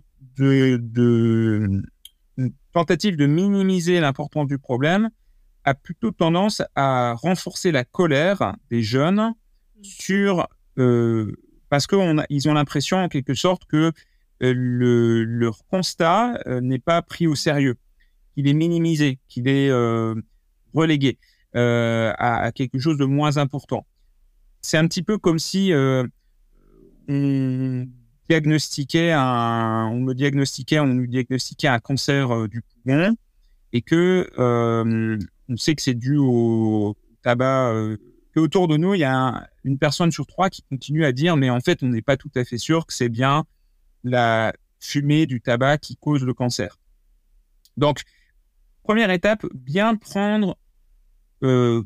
tentative 2.73 3.15
de 3.15 3.25
minimiser 3.25 3.99
l'importance 3.99 4.47
du 4.47 4.57
problème 4.57 5.09
a 5.65 5.73
plutôt 5.73 6.11
tendance 6.11 6.61
à 6.75 7.13
renforcer 7.13 7.71
la 7.71 7.83
colère 7.83 8.55
des 8.69 8.81
jeunes 8.81 9.33
sur 9.81 10.47
euh, 10.77 11.35
parce 11.69 11.85
qu'ils 11.87 12.49
ont 12.49 12.53
l'impression 12.53 12.97
en 12.97 13.09
quelque 13.09 13.33
sorte 13.33 13.65
que 13.65 13.91
euh, 14.41 14.53
le, 14.55 15.23
leur 15.23 15.65
constat 15.67 16.39
euh, 16.47 16.61
n'est 16.61 16.79
pas 16.79 17.01
pris 17.01 17.27
au 17.27 17.35
sérieux, 17.35 17.75
qu'il 18.33 18.47
est 18.47 18.53
minimisé, 18.53 19.19
qu'il 19.27 19.47
est 19.47 19.71
relégué 20.73 21.17
à, 21.53 22.43
à, 22.43 22.51
quelque 22.51 22.79
chose 22.79 22.97
de 22.97 23.05
moins 23.05 23.37
important. 23.37 23.85
C'est 24.61 24.77
un 24.77 24.87
petit 24.87 25.03
peu 25.03 25.17
comme 25.17 25.39
si 25.39 25.71
on 27.07 27.87
un, 29.11 29.87
on 29.91 29.99
nous 29.99 30.13
diagnostiquait 30.13 31.67
un 31.67 31.79
cancer 31.79 32.31
euh, 32.31 32.47
du 32.47 32.61
poumon 32.61 33.15
et 33.73 33.81
que 33.81 34.29
euh, 34.37 35.17
on 35.47 35.57
sait 35.57 35.75
que 35.75 35.81
c'est 35.81 35.93
dû 35.93 36.17
au 36.17 36.95
tabac. 37.23 37.71
Euh, 37.73 37.97
que 38.33 38.39
autour 38.39 38.67
de 38.67 38.77
nous, 38.77 38.93
il 38.93 38.99
y 38.99 39.03
a 39.03 39.15
un, 39.15 39.47
une 39.63 39.79
personne 39.79 40.11
sur 40.11 40.27
trois 40.27 40.49
qui 40.49 40.61
continue 40.63 41.03
à 41.03 41.11
dire, 41.11 41.35
mais 41.35 41.49
en 41.49 41.59
fait, 41.59 41.81
on 41.81 41.87
n'est 41.87 42.03
pas 42.03 42.17
tout 42.17 42.29
à 42.35 42.45
fait 42.45 42.59
sûr 42.59 42.85
que 42.85 42.93
c'est 42.93 43.09
bien 43.09 43.45
la 44.03 44.53
fumée 44.79 45.25
du 45.25 45.41
tabac 45.41 45.79
qui 45.79 45.95
cause 45.95 46.23
le 46.23 46.33
cancer. 46.35 46.77
Donc, 47.75 48.03
première 48.83 49.09
étape, 49.09 49.45
bien 49.53 49.95
prendre 49.95 50.57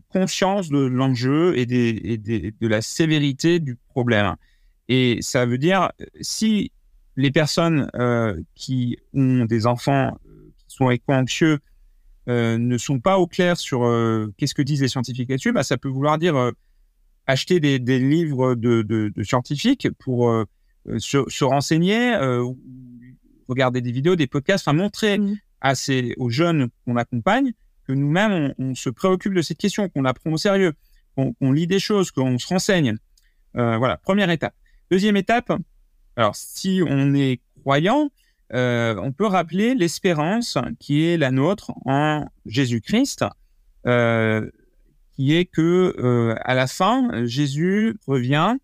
conscience 0.09 0.69
de 0.69 0.79
l'enjeu 0.79 1.55
et, 1.55 1.67
de 1.67 2.67
la 2.67 2.81
sévérité 2.81 3.59
du 3.59 3.75
problème. 3.75 4.35
Et 4.95 5.17
ça 5.21 5.47
veut 5.47 5.57
dire, 5.57 5.91
si 6.21 6.71
les 7.15 7.31
personnes 7.31 7.89
euh, 7.95 8.39
qui 8.53 9.00
ont 9.15 9.45
des 9.45 9.65
enfants 9.65 10.19
euh, 10.27 10.51
qui 10.55 10.75
sont 10.75 10.91
éco-anxieux 10.91 11.57
euh, 12.29 12.59
ne 12.59 12.77
sont 12.77 13.00
pas 13.00 13.17
au 13.17 13.25
clair 13.25 13.57
sur 13.57 13.85
euh, 13.85 14.31
qu'est-ce 14.38 14.53
que 14.53 14.62
disent 14.62 14.83
les 14.83 14.88
scientifiques 14.88 15.31
là-dessus, 15.31 15.51
bah, 15.51 15.63
ça 15.63 15.79
peut 15.79 15.89
vouloir 15.89 16.19
dire 16.19 16.51
acheter 17.25 17.59
des, 17.59 17.79
des, 17.79 17.97
livres 17.97 18.53
de, 18.53 18.83
de, 18.83 19.12
de 19.15 19.23
scientifiques 19.23 19.88
pour 19.97 20.31
se, 21.00 21.23
se, 21.27 21.43
renseigner, 21.43 22.15
regarder 23.47 23.81
des 23.81 23.91
vidéos, 23.91 24.15
des 24.15 24.27
podcasts, 24.27 24.67
enfin 24.67 24.77
montrer 24.77 25.17
mmh. 25.17 25.38
à 25.62 25.73
ces, 25.73 26.13
aux 26.17 26.29
jeunes 26.29 26.67
qu'on 26.85 26.97
accompagne 26.97 27.53
que 27.88 27.93
nous-mêmes, 27.93 28.53
on, 28.59 28.63
on, 28.63 28.75
se 28.75 28.91
préoccupe 28.91 29.33
de 29.33 29.41
cette 29.41 29.57
question, 29.57 29.89
qu'on 29.89 30.03
la 30.03 30.13
prend 30.13 30.31
au 30.31 30.38
sérieux, 30.38 30.73
qu'on 31.15 31.33
qu 31.33 31.51
lit 31.51 31.65
des 31.65 31.79
choses, 31.79 32.12
qu'on 32.12 32.38
se 32.38 32.47
renseigne. 32.47 32.95
Voilà, 33.55 33.97
première 33.97 34.29
étape. 34.29 34.53
Deuxième 34.93 35.17
étape, 35.17 35.51
alors 36.15 36.35
si 36.35 36.83
on 36.88 37.15
est 37.15 37.41
croyant, 37.62 38.12
euh, 38.53 38.95
on 39.01 39.12
peut 39.12 39.25
rappeler 39.25 39.73
l'espérance 39.73 40.55
qui 40.79 41.03
est 41.03 41.17
la 41.17 41.31
nôtre 41.31 41.71
en 41.88 42.27
Jésus-Christ, 42.45 43.25
euh, 43.88 44.47
qui 45.15 45.35
est 45.35 45.45
que 45.45 45.95
euh, 45.97 46.35
à 46.43 46.53
la 46.53 46.67
fin, 46.67 47.25
Jésus 47.25 47.97
revient, 48.05 48.57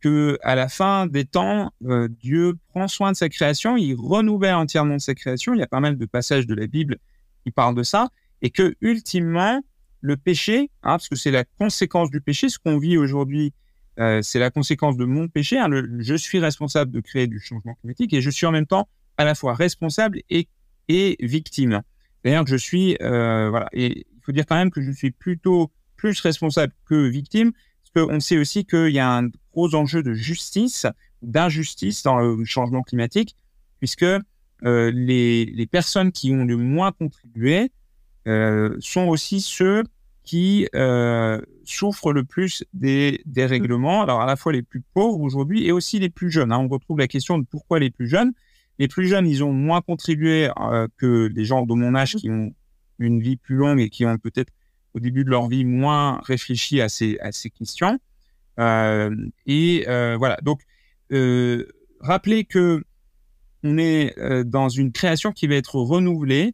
que 0.00 0.36
à 0.42 0.56
la 0.56 0.68
fin 0.68 1.06
des 1.06 1.24
temps, 1.24 1.70
Dieu 1.80 2.54
prend 2.70 2.88
soin 2.88 3.12
de 3.12 3.16
sa 3.16 3.28
création, 3.28 3.76
il 3.76 3.94
renouvelle 3.94 4.56
entièrement 4.56 4.98
sa 4.98 5.14
création. 5.14 5.54
Il 5.54 5.60
y 5.60 5.62
a 5.62 5.68
pas 5.68 5.78
mal 5.78 5.96
de 5.96 6.06
passages 6.06 6.48
de 6.48 6.56
la 6.56 6.66
Bible 6.66 6.96
qui 7.44 7.52
parlent 7.52 7.76
de 7.76 7.84
ça 7.84 8.08
et 8.42 8.50
que 8.50 8.74
ultimement 8.80 9.62
le 10.00 10.16
péché, 10.16 10.72
hein, 10.82 10.98
parce 10.98 11.08
que 11.08 11.14
c'est 11.14 11.30
la 11.30 11.44
conséquence 11.44 12.10
du 12.10 12.20
péché, 12.20 12.48
ce 12.48 12.58
qu'on 12.58 12.78
vit 12.78 12.98
aujourd'hui, 12.98 13.54
euh, 13.98 14.22
c'est 14.22 14.38
la 14.38 14.50
conséquence 14.50 14.96
de 14.96 15.04
mon 15.04 15.28
péché. 15.28 15.58
Hein, 15.58 15.68
je 15.98 16.14
suis 16.14 16.38
responsable 16.38 16.92
de 16.92 17.00
créer 17.00 17.26
du 17.26 17.40
changement 17.40 17.74
climatique 17.74 18.12
et 18.12 18.20
je 18.20 18.30
suis 18.30 18.46
en 18.46 18.52
même 18.52 18.66
temps 18.66 18.88
à 19.16 19.24
la 19.24 19.34
fois 19.34 19.54
responsable 19.54 20.20
et, 20.30 20.48
victime. 21.20 21.82
C'est-à-dire 22.22 22.46
je 22.46 22.56
suis, 22.56 22.96
euh, 23.02 23.60
il 23.72 24.04
faut 24.22 24.32
dire 24.32 24.46
quand 24.46 24.56
même 24.56 24.70
que 24.70 24.80
je 24.80 24.90
suis 24.90 25.10
plutôt 25.10 25.70
plus 25.96 26.20
responsable 26.20 26.72
que 26.86 27.08
victime, 27.08 27.52
parce 27.52 28.06
qu'on 28.06 28.20
sait 28.20 28.38
aussi 28.38 28.64
qu'il 28.64 28.90
y 28.90 28.98
a 28.98 29.18
un 29.18 29.28
gros 29.52 29.74
enjeu 29.74 30.02
de 30.02 30.14
justice, 30.14 30.86
d'injustice 31.22 32.04
dans 32.04 32.18
le 32.18 32.44
changement 32.44 32.82
climatique, 32.82 33.36
puisque 33.80 34.04
euh, 34.04 34.90
les, 34.92 35.68
personnes 35.70 36.12
qui 36.12 36.32
ont 36.32 36.44
le 36.44 36.56
moins 36.56 36.92
contribué, 36.92 37.70
sont 38.80 39.08
aussi 39.08 39.40
ceux 39.40 39.84
qui 40.28 40.68
euh, 40.74 41.40
souffrent 41.64 42.12
le 42.12 42.22
plus 42.22 42.62
des, 42.74 43.22
des 43.24 43.46
règlements. 43.46 44.02
Alors 44.02 44.20
à 44.20 44.26
la 44.26 44.36
fois 44.36 44.52
les 44.52 44.60
plus 44.60 44.82
pauvres 44.92 45.22
aujourd'hui 45.22 45.66
et 45.66 45.72
aussi 45.72 45.98
les 45.98 46.10
plus 46.10 46.30
jeunes. 46.30 46.52
Hein. 46.52 46.58
On 46.58 46.68
retrouve 46.68 46.98
la 46.98 47.08
question 47.08 47.38
de 47.38 47.46
pourquoi 47.50 47.78
les 47.78 47.88
plus 47.88 48.06
jeunes. 48.06 48.32
Les 48.78 48.88
plus 48.88 49.08
jeunes, 49.08 49.26
ils 49.26 49.42
ont 49.42 49.54
moins 49.54 49.80
contribué 49.80 50.50
euh, 50.60 50.86
que 50.98 51.30
les 51.34 51.46
gens 51.46 51.64
de 51.64 51.72
mon 51.72 51.94
âge 51.94 52.16
qui 52.16 52.28
ont 52.28 52.52
une 52.98 53.22
vie 53.22 53.36
plus 53.36 53.56
longue 53.56 53.80
et 53.80 53.88
qui 53.88 54.04
ont 54.04 54.18
peut-être 54.18 54.52
au 54.92 55.00
début 55.00 55.24
de 55.24 55.30
leur 55.30 55.48
vie 55.48 55.64
moins 55.64 56.20
réfléchi 56.24 56.82
à 56.82 56.90
ces, 56.90 57.18
à 57.20 57.32
ces 57.32 57.48
questions. 57.48 57.98
Euh, 58.60 59.16
et 59.46 59.84
voilà. 59.86 60.36
Donc, 60.42 60.60
rappelez 62.00 62.44
que 62.44 62.84
on 63.64 63.78
est 63.78 64.14
dans 64.44 64.68
une 64.68 64.92
création 64.92 65.32
qui 65.32 65.46
va 65.46 65.54
être 65.54 65.76
renouvelée. 65.76 66.52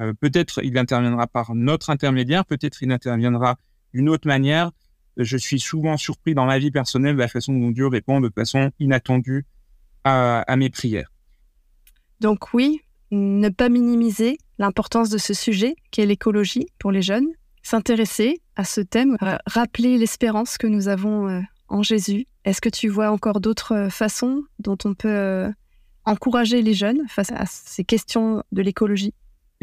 Euh, 0.00 0.12
peut-être 0.18 0.60
il 0.64 0.76
interviendra 0.78 1.26
par 1.26 1.54
notre 1.54 1.90
intermédiaire, 1.90 2.44
peut-être 2.44 2.82
il 2.82 2.90
interviendra 2.90 3.56
d'une 3.92 4.08
autre 4.08 4.26
manière. 4.26 4.70
Je 5.16 5.36
suis 5.36 5.60
souvent 5.60 5.96
surpris 5.96 6.34
dans 6.34 6.46
ma 6.46 6.58
vie 6.58 6.70
personnelle 6.70 7.14
de 7.14 7.20
la 7.20 7.28
façon 7.28 7.52
dont 7.52 7.70
Dieu 7.70 7.86
répond 7.86 8.20
de 8.20 8.30
façon 8.34 8.70
inattendue 8.80 9.44
à, 10.04 10.40
à 10.40 10.56
mes 10.56 10.70
prières. 10.70 11.12
Donc 12.20 12.54
oui, 12.54 12.80
ne 13.10 13.48
pas 13.50 13.68
minimiser 13.68 14.38
l'importance 14.58 15.10
de 15.10 15.18
ce 15.18 15.34
sujet 15.34 15.76
qu'est 15.90 16.06
l'écologie 16.06 16.66
pour 16.78 16.92
les 16.92 17.02
jeunes, 17.02 17.28
s'intéresser 17.62 18.40
à 18.56 18.64
ce 18.64 18.80
thème, 18.80 19.16
rappeler 19.46 19.98
l'espérance 19.98 20.56
que 20.56 20.66
nous 20.66 20.88
avons 20.88 21.28
euh, 21.28 21.40
en 21.68 21.82
Jésus. 21.82 22.26
Est-ce 22.44 22.60
que 22.60 22.68
tu 22.68 22.88
vois 22.88 23.10
encore 23.10 23.40
d'autres 23.40 23.74
euh, 23.74 23.90
façons 23.90 24.42
dont 24.58 24.78
on 24.84 24.94
peut 24.94 25.52
encourager 26.04 26.62
les 26.62 26.74
jeunes 26.74 27.02
face 27.08 27.30
à 27.32 27.44
ces 27.46 27.84
questions 27.84 28.42
de 28.50 28.62
l'écologie? 28.62 29.14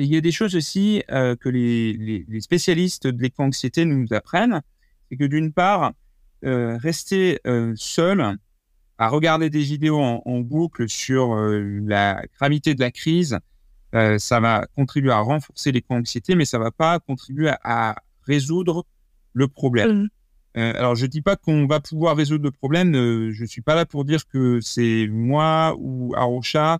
Il 0.03 0.13
y 0.13 0.17
a 0.17 0.21
des 0.21 0.31
choses 0.31 0.55
aussi 0.55 1.03
que 1.07 1.49
les, 1.49 2.23
les, 2.27 2.41
spécialistes 2.41 3.07
de 3.07 3.21
l'éco-anxiété 3.21 3.85
nous 3.85 4.07
apprennent. 4.11 4.61
C'est 5.09 5.17
que 5.17 5.25
d'une 5.25 5.51
part, 5.51 5.93
rester 6.43 7.39
seul 7.75 8.37
à 8.97 9.07
regarder 9.09 9.49
des 9.49 9.61
vidéos 9.61 9.99
en, 9.99 10.39
boucle 10.39 10.87
sur 10.87 11.35
la 11.35 12.21
gravité 12.37 12.75
de 12.75 12.79
la 12.79 12.91
crise, 12.91 13.39
ça 13.91 14.39
va 14.39 14.67
contribuer 14.75 15.11
à 15.11 15.19
renforcer 15.19 15.71
l'éco-anxiété, 15.71 16.35
mais 16.35 16.45
ça 16.45 16.59
va 16.59 16.71
pas 16.71 16.99
contribuer 16.99 17.51
à, 17.63 17.95
résoudre 18.29 18.85
le 19.33 19.47
problème. 19.47 20.03
Mmh. 20.03 20.09
Euh, 20.57 20.73
alors, 20.75 20.95
je 20.95 21.05
dis 21.05 21.21
pas 21.21 21.35
qu'on 21.35 21.67
va 21.67 21.79
pouvoir 21.79 22.15
résoudre 22.15 22.43
le 22.45 22.51
problème. 22.51 22.95
Euh, 22.95 23.31
je 23.31 23.45
suis 23.45 23.61
pas 23.61 23.75
là 23.75 23.85
pour 23.85 24.05
dire 24.05 24.27
que 24.27 24.59
c'est 24.61 25.07
moi 25.07 25.75
ou 25.77 26.13
Arocha 26.15 26.79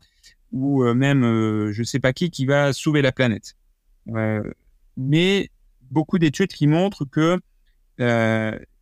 ou 0.52 0.84
euh, 0.84 0.94
même 0.94 1.24
je 1.72 1.84
sais 1.84 2.00
pas 2.00 2.14
qui 2.14 2.32
qui 2.32 2.46
va 2.46 2.74
sauver 2.74 3.02
la 3.02 3.12
planète. 3.12 3.56
mais 4.98 5.50
beaucoup 5.92 6.20
d'études 6.20 6.54
qui 6.54 6.68
montrent 6.68 7.06
que 7.06 7.40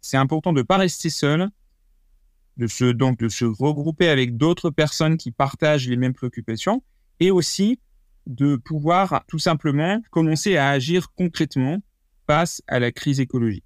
c'est 0.01 0.17
important 0.17 0.53
de 0.53 0.61
pas 0.61 0.77
rester 0.77 1.09
seul, 1.09 1.49
de 2.57 2.67
se 2.67 2.85
donc 2.85 3.19
de 3.19 3.29
se 3.29 3.45
regrouper 3.45 4.09
avec 4.09 4.37
d'autres 4.37 4.69
personnes 4.69 5.17
qui 5.17 5.31
partagent 5.31 5.87
les 5.87 5.97
mêmes 5.97 6.13
préoccupations 6.13 6.83
et 7.19 7.31
aussi 7.31 7.79
de 8.25 8.57
pouvoir 8.57 9.23
tout 9.27 9.39
simplement 9.39 10.01
commencer 10.11 10.57
à 10.57 10.69
agir 10.69 11.13
concrètement 11.13 11.81
face 12.27 12.61
à 12.67 12.79
la 12.79 12.91
crise 12.91 13.19
écologique. 13.19 13.63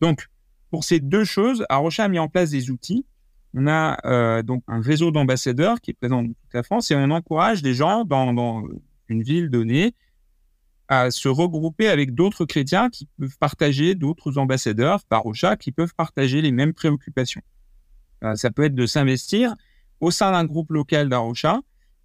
Donc, 0.00 0.28
pour 0.70 0.84
ces 0.84 1.00
deux 1.00 1.24
choses, 1.24 1.64
Arocha 1.68 2.04
a 2.04 2.08
mis 2.08 2.18
en 2.18 2.28
place 2.28 2.50
des 2.50 2.70
outils. 2.70 3.04
On 3.54 3.66
a 3.66 3.98
euh, 4.06 4.42
donc 4.42 4.62
un 4.68 4.80
réseau 4.80 5.10
d'ambassadeurs 5.10 5.80
qui 5.80 5.90
est 5.90 5.94
présent 5.94 6.22
dans 6.22 6.28
toute 6.28 6.54
la 6.54 6.62
France 6.62 6.90
et 6.90 6.94
on 6.94 7.10
encourage 7.10 7.62
des 7.62 7.74
gens 7.74 8.04
dans, 8.04 8.64
une 9.08 9.22
ville 9.22 9.50
donnée 9.50 9.94
à 10.88 11.10
se 11.10 11.28
regrouper 11.28 11.88
avec 11.88 12.14
d'autres 12.14 12.44
chrétiens 12.44 12.90
qui 12.90 13.08
peuvent 13.18 13.36
partager, 13.38 13.94
d'autres 13.94 14.38
ambassadeurs 14.38 15.04
par 15.04 15.22
Rocha 15.22 15.56
qui 15.56 15.72
peuvent 15.72 15.94
partager 15.94 16.42
les 16.42 16.52
mêmes 16.52 16.72
préoccupations. 16.72 17.42
Euh, 18.22 18.34
ça 18.36 18.50
peut 18.50 18.64
être 18.64 18.74
de 18.74 18.86
s'investir 18.86 19.54
au 20.00 20.10
sein 20.10 20.32
d'un 20.32 20.44
groupe 20.44 20.70
local 20.70 21.08
d'Arocha. 21.08 21.60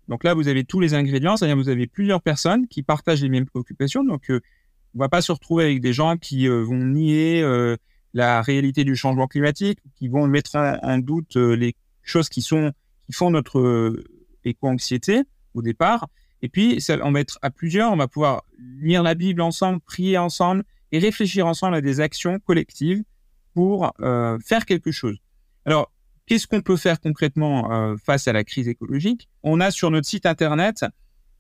Donc 0.08 0.24
là, 0.24 0.34
vous 0.34 0.48
avez 0.48 0.64
tous 0.64 0.80
les 0.80 0.94
ingrédients, 0.94 1.38
c'est-à-dire 1.38 1.58
vous 1.58 1.70
avez 1.70 1.88
plusieurs 1.88 2.22
personnes 2.22 2.68
qui 2.68 2.84
partagent 2.84 3.24
les 3.24 3.30
mêmes 3.30 3.46
préoccupations. 3.46 4.04
Donc, 4.04 4.30
euh, 4.30 4.40
on 4.96 5.00
va 5.00 5.10
pas 5.10 5.22
se 5.22 5.32
retrouver 5.32 5.66
avec 5.66 5.82
des 5.82 5.94
gens 5.94 6.16
qui 6.16 6.48
vont 6.48 6.78
nier 6.78 7.44
la 8.16 8.42
réalité 8.42 8.84
du 8.84 8.96
changement 8.96 9.28
climatique, 9.28 9.80
qui 9.98 10.08
vont 10.08 10.26
mettre 10.26 10.56
en, 10.56 10.98
doute 10.98 11.36
euh, 11.36 11.56
les 11.56 11.76
choses 12.02 12.30
qui 12.30 12.42
sont 12.42 12.72
qui 13.06 13.14
font 13.14 13.30
notre 13.30 13.60
euh, 13.60 14.04
éco-anxiété 14.44 15.22
au 15.54 15.62
départ. 15.62 16.08
Et 16.42 16.50
puis, 16.50 16.82
ça, 16.82 16.98
on 17.04 17.12
va 17.12 17.20
être 17.20 17.38
à 17.44 17.52
plusieurs, 17.52 17.92
on 17.92 17.98
va 17.98 18.08
pouvoir 18.08 18.44
lire 18.58 19.04
la 19.04 19.14
Bible 19.14 19.42
ensemble, 19.42 19.80
prier 19.82 20.18
ensemble 20.18 20.64
et 20.92 20.98
réfléchir 20.98 21.46
ensemble 21.46 21.76
à 21.76 21.82
des 21.82 22.00
actions 22.00 22.40
collectives 22.40 23.04
pour 23.54 23.94
euh, 24.00 24.40
faire 24.40 24.66
quelque 24.66 24.92
chose. 24.92 25.18
Alors, 25.66 25.92
qu'est-ce 26.26 26.48
qu'on 26.48 26.62
peut 26.62 26.78
faire 26.78 27.00
concrètement 27.00 27.96
face 27.98 28.28
à 28.28 28.34
la 28.34 28.44
crise 28.44 28.68
écologique? 28.68 29.30
On 29.44 29.60
a 29.60 29.72
sur 29.72 29.92
notre 29.92 30.08
site 30.08 30.26
internet 30.26 30.86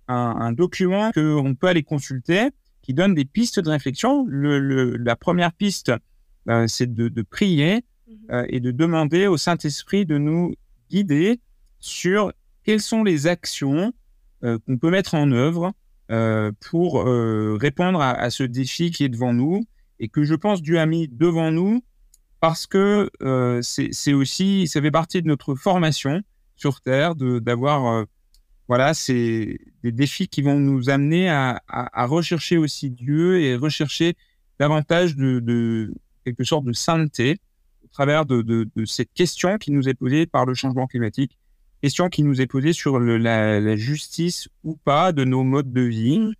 un, 0.07 0.15
un 0.15 0.51
document 0.51 1.11
qu'on 1.11 1.55
peut 1.55 1.67
aller 1.67 1.83
consulter 1.83 2.49
qui 2.85 2.93
donne 2.93 3.15
des 3.15 3.25
pistes 3.25 3.59
de 3.59 3.69
réflexion. 3.69 4.25
Le, 4.27 4.95
la 4.97 5.15
première 5.15 5.51
piste, 5.53 5.91
c'est 6.67 6.93
de, 6.93 7.21
prier 7.21 7.77
mmh 7.77 8.11
euh, 8.31 8.45
et 8.49 8.59
de 8.59 8.71
demander 8.71 9.27
au 9.27 9.37
Saint-Esprit 9.37 10.05
de 10.05 10.17
nous 10.17 10.53
guider 10.89 11.39
sur 11.79 12.31
quelles 12.63 12.81
sont 12.81 13.03
les 13.03 13.27
actions 13.27 13.93
euh, 14.43 14.57
qu'on 14.65 14.77
peut 14.77 14.89
mettre 14.89 15.15
en 15.15 15.31
œuvre 15.31 15.73
pour 16.69 17.03
répondre 17.03 17.99
à, 17.99 18.29
ce 18.29 18.43
défi 18.43 18.91
qui 18.91 19.03
est 19.05 19.09
devant 19.09 19.33
nous 19.33 19.65
et 19.99 20.07
que 20.07 20.23
je 20.23 20.35
pense 20.35 20.61
Dieu 20.61 20.79
a 20.79 20.85
mis 20.85 21.07
devant 21.07 21.49
nous 21.49 21.83
parce 22.39 22.67
que 22.67 23.09
c'est 23.63 24.13
aussi, 24.13 24.67
ça 24.67 24.83
fait 24.83 24.91
partie 24.91 25.23
de 25.23 25.27
notre 25.27 25.55
formation 25.55 26.21
sur 26.57 26.81
Terre, 26.81 27.15
d'avoir, 27.15 28.05
voilà, 28.67 28.93
c'est 28.93 29.57
des 29.81 29.91
défis 29.91 30.27
qui 30.27 30.43
vont 30.43 30.59
nous 30.59 30.91
amener 30.91 31.27
à, 31.27 31.63
à, 31.67 32.05
rechercher 32.05 32.57
aussi 32.57 32.91
Dieu 32.91 33.41
et 33.41 33.55
rechercher 33.55 34.13
davantage 34.59 35.15
de, 35.15 35.39
de, 35.39 35.91
quelque 36.25 36.43
sorte 36.43 36.65
de 36.65 36.73
sainteté 36.73 37.37
au 37.83 37.87
travers 37.87 38.25
de, 38.25 38.67
cette 38.85 39.13
question 39.13 39.57
qui 39.57 39.71
nous 39.71 39.87
est 39.87 39.93
posée 39.93 40.25
par 40.25 40.45
le 40.45 40.53
changement 40.53 40.87
climatique, 40.87 41.37
question 41.81 42.09
qui 42.09 42.23
nous 42.23 42.41
est 42.41 42.47
posée 42.47 42.73
sur 42.73 42.99
la, 42.99 43.75
justice 43.77 44.49
ou 44.63 44.75
pas 44.75 45.13
de 45.13 45.23
nos 45.23 45.43
modes 45.43 45.71
de 45.71 45.81
vie, 45.81 46.33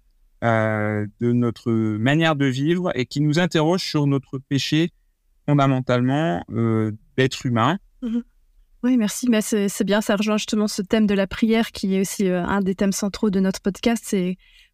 euh, 0.43 1.06
de 1.21 1.32
notre 1.32 1.71
manière 1.71 2.36
de 2.36 2.45
vivre 2.45 2.91
et 2.95 3.06
qui 3.06 3.21
nous 3.21 3.39
interroge 3.39 3.84
sur 3.84 4.08
notre 4.08 4.38
péché 4.38 4.91
fondamentalement 5.45 6.43
euh, 6.52 6.91
d'être 7.15 7.45
humain. 7.45 7.78
Mmh 8.02 8.19
oui, 8.86 8.98
merci. 8.98 9.28
Mais 9.30 9.41
c'est 9.41 9.84
bien, 9.84 10.00
ça 10.00 10.15
rejoint 10.15 10.38
justement 10.38 10.67
ce 10.67 10.84
thème 10.84 11.08
de 11.08 11.15
la 11.15 11.26
prière 11.26 11.71
qui 11.71 11.95
est 11.95 12.02
aussi 12.02 12.30
euh, 12.30 12.45
un 12.45 12.62
des 12.62 12.76
thèmes 12.76 12.91
centraux 12.91 13.32
de 13.32 13.39
notre 13.39 13.60
podcast. 13.60 14.15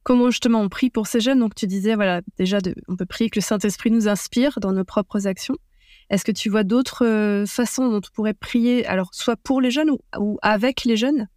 Comment 0.04 0.30
justement 0.30 0.62
on 0.62 0.70
prie 0.70 0.90
pour 0.90 1.08
ces 1.08 1.20
jeunes. 1.20 1.40
Donc 1.40 1.56
tu 1.56 1.68
disais, 1.68 1.96
voilà, 1.96 2.22
déjà, 2.38 2.60
on 2.88 2.96
peut 2.96 3.06
prier 3.06 3.30
que 3.30 3.40
le 3.40 3.44
Saint-Esprit 3.44 3.92
nous 3.92 4.08
inspire 4.08 4.60
dans 4.60 4.72
nos 4.72 4.84
propres 4.84 5.28
actions. 5.28 5.58
Est-ce 6.10 6.26
que 6.26 6.32
tu 6.32 6.50
vois 6.50 6.64
d'autres 6.64 7.06
euh, 7.06 7.46
façons 7.46 7.90
dont 7.90 7.98
on 7.98 8.14
pourrait 8.14 8.34
prier, 8.34 8.86
alors 8.86 9.10
soit 9.14 9.38
pour 9.38 9.62
les 9.62 9.72
jeunes 9.72 9.92
ou, 10.18 10.40
avec 10.42 10.84
les 10.84 10.98
jeunes? 10.98 11.28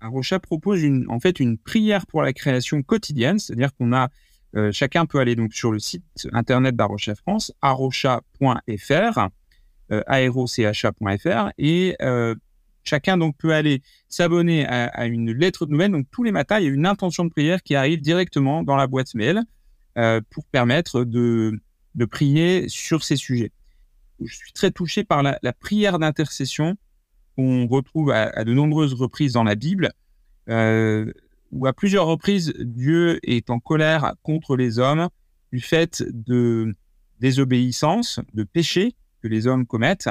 Arocha 0.00 0.38
propose 0.38 0.80
en 1.08 1.20
fait 1.20 1.40
une 1.40 1.58
prière 1.58 2.06
pour 2.06 2.22
la 2.22 2.32
création 2.32 2.82
quotidienne, 2.82 3.38
c'est-à-dire 3.38 3.74
qu'on 3.74 3.92
a 3.92 4.08
euh, 4.56 4.72
chacun 4.72 5.04
peut 5.04 5.18
aller 5.18 5.36
donc 5.36 5.52
sur 5.52 5.72
le 5.72 5.78
site 5.78 6.04
internet 6.32 6.74
d'Arocha 6.74 7.14
France, 7.14 7.52
arocha.fr, 7.60 9.28
euh, 9.90 10.02
et 11.58 11.96
Chacun 12.88 13.18
donc 13.18 13.36
peut 13.36 13.52
aller 13.52 13.82
s'abonner 14.08 14.66
à, 14.66 15.06
une 15.06 15.30
lettre 15.30 15.66
de 15.66 15.72
nouvelles. 15.72 15.92
Donc 15.92 16.06
tous 16.10 16.22
les 16.22 16.32
matins, 16.32 16.58
il 16.58 16.64
y 16.64 16.68
a 16.68 16.70
une 16.70 16.86
intention 16.86 17.26
de 17.26 17.30
prière 17.30 17.62
qui 17.62 17.74
arrive 17.74 18.00
directement 18.00 18.62
dans 18.62 18.76
la 18.76 18.86
boîte 18.86 19.14
mail 19.14 19.42
euh, 19.98 20.22
pour 20.30 20.46
permettre 20.46 21.04
de, 21.04 21.60
prier 22.10 22.66
sur 22.68 23.04
ces 23.04 23.16
sujets. 23.16 23.52
Je 24.24 24.34
suis 24.34 24.52
très 24.52 24.70
touché 24.70 25.04
par 25.04 25.22
la, 25.22 25.38
prière 25.60 25.98
d'intercession 25.98 26.76
qu'on 27.36 27.66
retrouve 27.66 28.10
à, 28.10 28.42
de 28.42 28.54
nombreuses 28.54 28.94
reprises 28.94 29.34
dans 29.34 29.44
la 29.44 29.54
Bible, 29.54 29.92
euh, 30.48 31.12
où 31.52 31.66
à 31.66 31.74
plusieurs 31.74 32.06
reprises 32.06 32.54
Dieu 32.58 33.20
est 33.22 33.50
en 33.50 33.60
colère 33.60 34.14
contre 34.22 34.56
les 34.56 34.78
hommes 34.78 35.08
du 35.52 35.60
fait 35.60 36.02
de 36.08 36.74
désobéissance, 37.20 38.20
de 38.32 38.44
péché 38.44 38.94
que 39.22 39.28
les 39.28 39.46
hommes 39.46 39.66
commettent. 39.66 40.08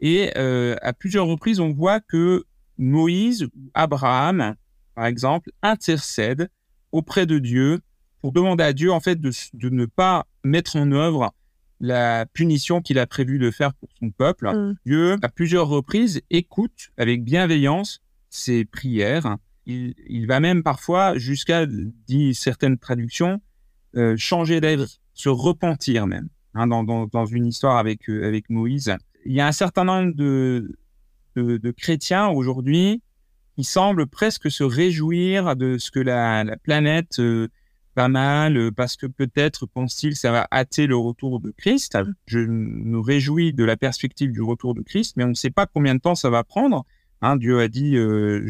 Et 0.00 0.30
euh, 0.36 0.76
à 0.82 0.92
plusieurs 0.92 1.26
reprises, 1.26 1.60
on 1.60 1.72
voit 1.72 2.00
que 2.00 2.44
Moïse 2.78 3.44
ou 3.44 3.70
Abraham, 3.74 4.54
par 4.94 5.06
exemple, 5.06 5.50
intercèdent 5.62 6.48
auprès 6.92 7.26
de 7.26 7.38
Dieu 7.38 7.80
pour 8.20 8.32
demander 8.32 8.64
à 8.64 8.72
Dieu 8.72 8.92
en 8.92 9.00
fait 9.00 9.20
de, 9.20 9.30
de 9.54 9.68
ne 9.68 9.86
pas 9.86 10.26
mettre 10.44 10.76
en 10.76 10.90
œuvre 10.92 11.32
la 11.80 12.26
punition 12.32 12.80
qu'il 12.80 12.98
a 12.98 13.06
prévu 13.06 13.38
de 13.38 13.50
faire 13.50 13.74
pour 13.74 13.88
son 13.98 14.10
peuple. 14.10 14.48
Mm. 14.48 14.76
Dieu, 14.86 15.16
à 15.22 15.28
plusieurs 15.28 15.68
reprises, 15.68 16.22
écoute 16.30 16.90
avec 16.96 17.24
bienveillance 17.24 18.00
ses 18.30 18.64
prières. 18.64 19.36
Il, 19.66 19.94
il 20.08 20.26
va 20.26 20.40
même 20.40 20.62
parfois, 20.62 21.18
jusqu'à, 21.18 21.66
dit 21.66 22.34
certaines 22.34 22.78
traductions, 22.78 23.40
euh, 23.96 24.16
changer 24.16 24.60
d'avis, 24.60 25.00
se 25.14 25.28
repentir 25.28 26.06
même. 26.06 26.28
Hein, 26.54 26.66
dans, 26.68 26.84
dans, 26.84 27.06
dans, 27.06 27.26
une 27.26 27.46
histoire 27.46 27.76
avec, 27.76 28.08
euh, 28.08 28.26
avec 28.26 28.48
Moïse, 28.48 28.94
il 29.26 29.34
y 29.34 29.40
a 29.40 29.46
un 29.46 29.52
certain 29.52 29.84
nombre 29.84 30.12
de, 30.14 30.76
chrétiens 31.76 32.28
aujourd'hui 32.28 33.02
qui 33.56 33.64
semblent 33.64 34.06
presque 34.06 34.50
se 34.50 34.64
réjouir 34.64 35.56
de 35.56 35.78
ce 35.78 35.90
que 35.90 36.00
la, 36.00 36.44
planète 36.62 37.18
euh, 37.18 37.48
va 37.96 38.08
mal, 38.08 38.56
euh, 38.56 38.70
parce 38.70 38.96
que 38.96 39.06
peut-être, 39.06 39.66
pense-t-il, 39.66 40.14
ça 40.14 40.30
va 40.30 40.46
hâter 40.52 40.86
le 40.86 40.96
retour 40.96 41.40
de 41.40 41.50
Christ. 41.56 41.96
Je 42.26 42.38
me 42.38 42.98
réjouis 42.98 43.54
de 43.54 43.64
la 43.64 43.76
perspective 43.76 44.30
du 44.30 44.42
retour 44.42 44.74
de 44.74 44.82
Christ, 44.82 45.14
mais 45.16 45.24
on 45.24 45.28
ne 45.28 45.34
sait 45.34 45.50
pas 45.50 45.66
combien 45.66 45.94
de 45.94 46.00
temps 46.00 46.14
ça 46.14 46.28
va 46.28 46.44
prendre. 46.44 46.84
Hein, 47.22 47.36
Dieu 47.36 47.60
a 47.60 47.68
dit, 47.68 47.96
euh, 47.96 48.46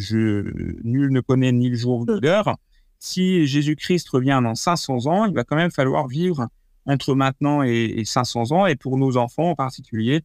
nul 0.83 1.13
ne 1.13 1.21
connaît 1.21 1.53
ni 1.53 1.71
le 1.71 1.77
jour 1.77 2.05
ni 2.05 2.21
l'heure. 2.21 2.57
Si 2.99 3.47
Jésus-Christ 3.47 4.09
revient 4.09 4.41
dans 4.43 4.57
500 4.57 5.07
ans, 5.07 5.25
il 5.27 5.35
va 5.35 5.45
quand 5.45 5.57
même 5.57 5.71
falloir 5.71 6.09
vivre 6.09 6.49
entre 6.85 7.15
maintenant 7.15 7.63
et, 7.63 7.95
et 7.97 8.05
500 8.05 8.53
ans, 8.53 8.67
et 8.67 8.75
pour 8.75 8.97
nos 8.97 9.17
enfants 9.17 9.51
en 9.51 9.55
particulier, 9.55 10.25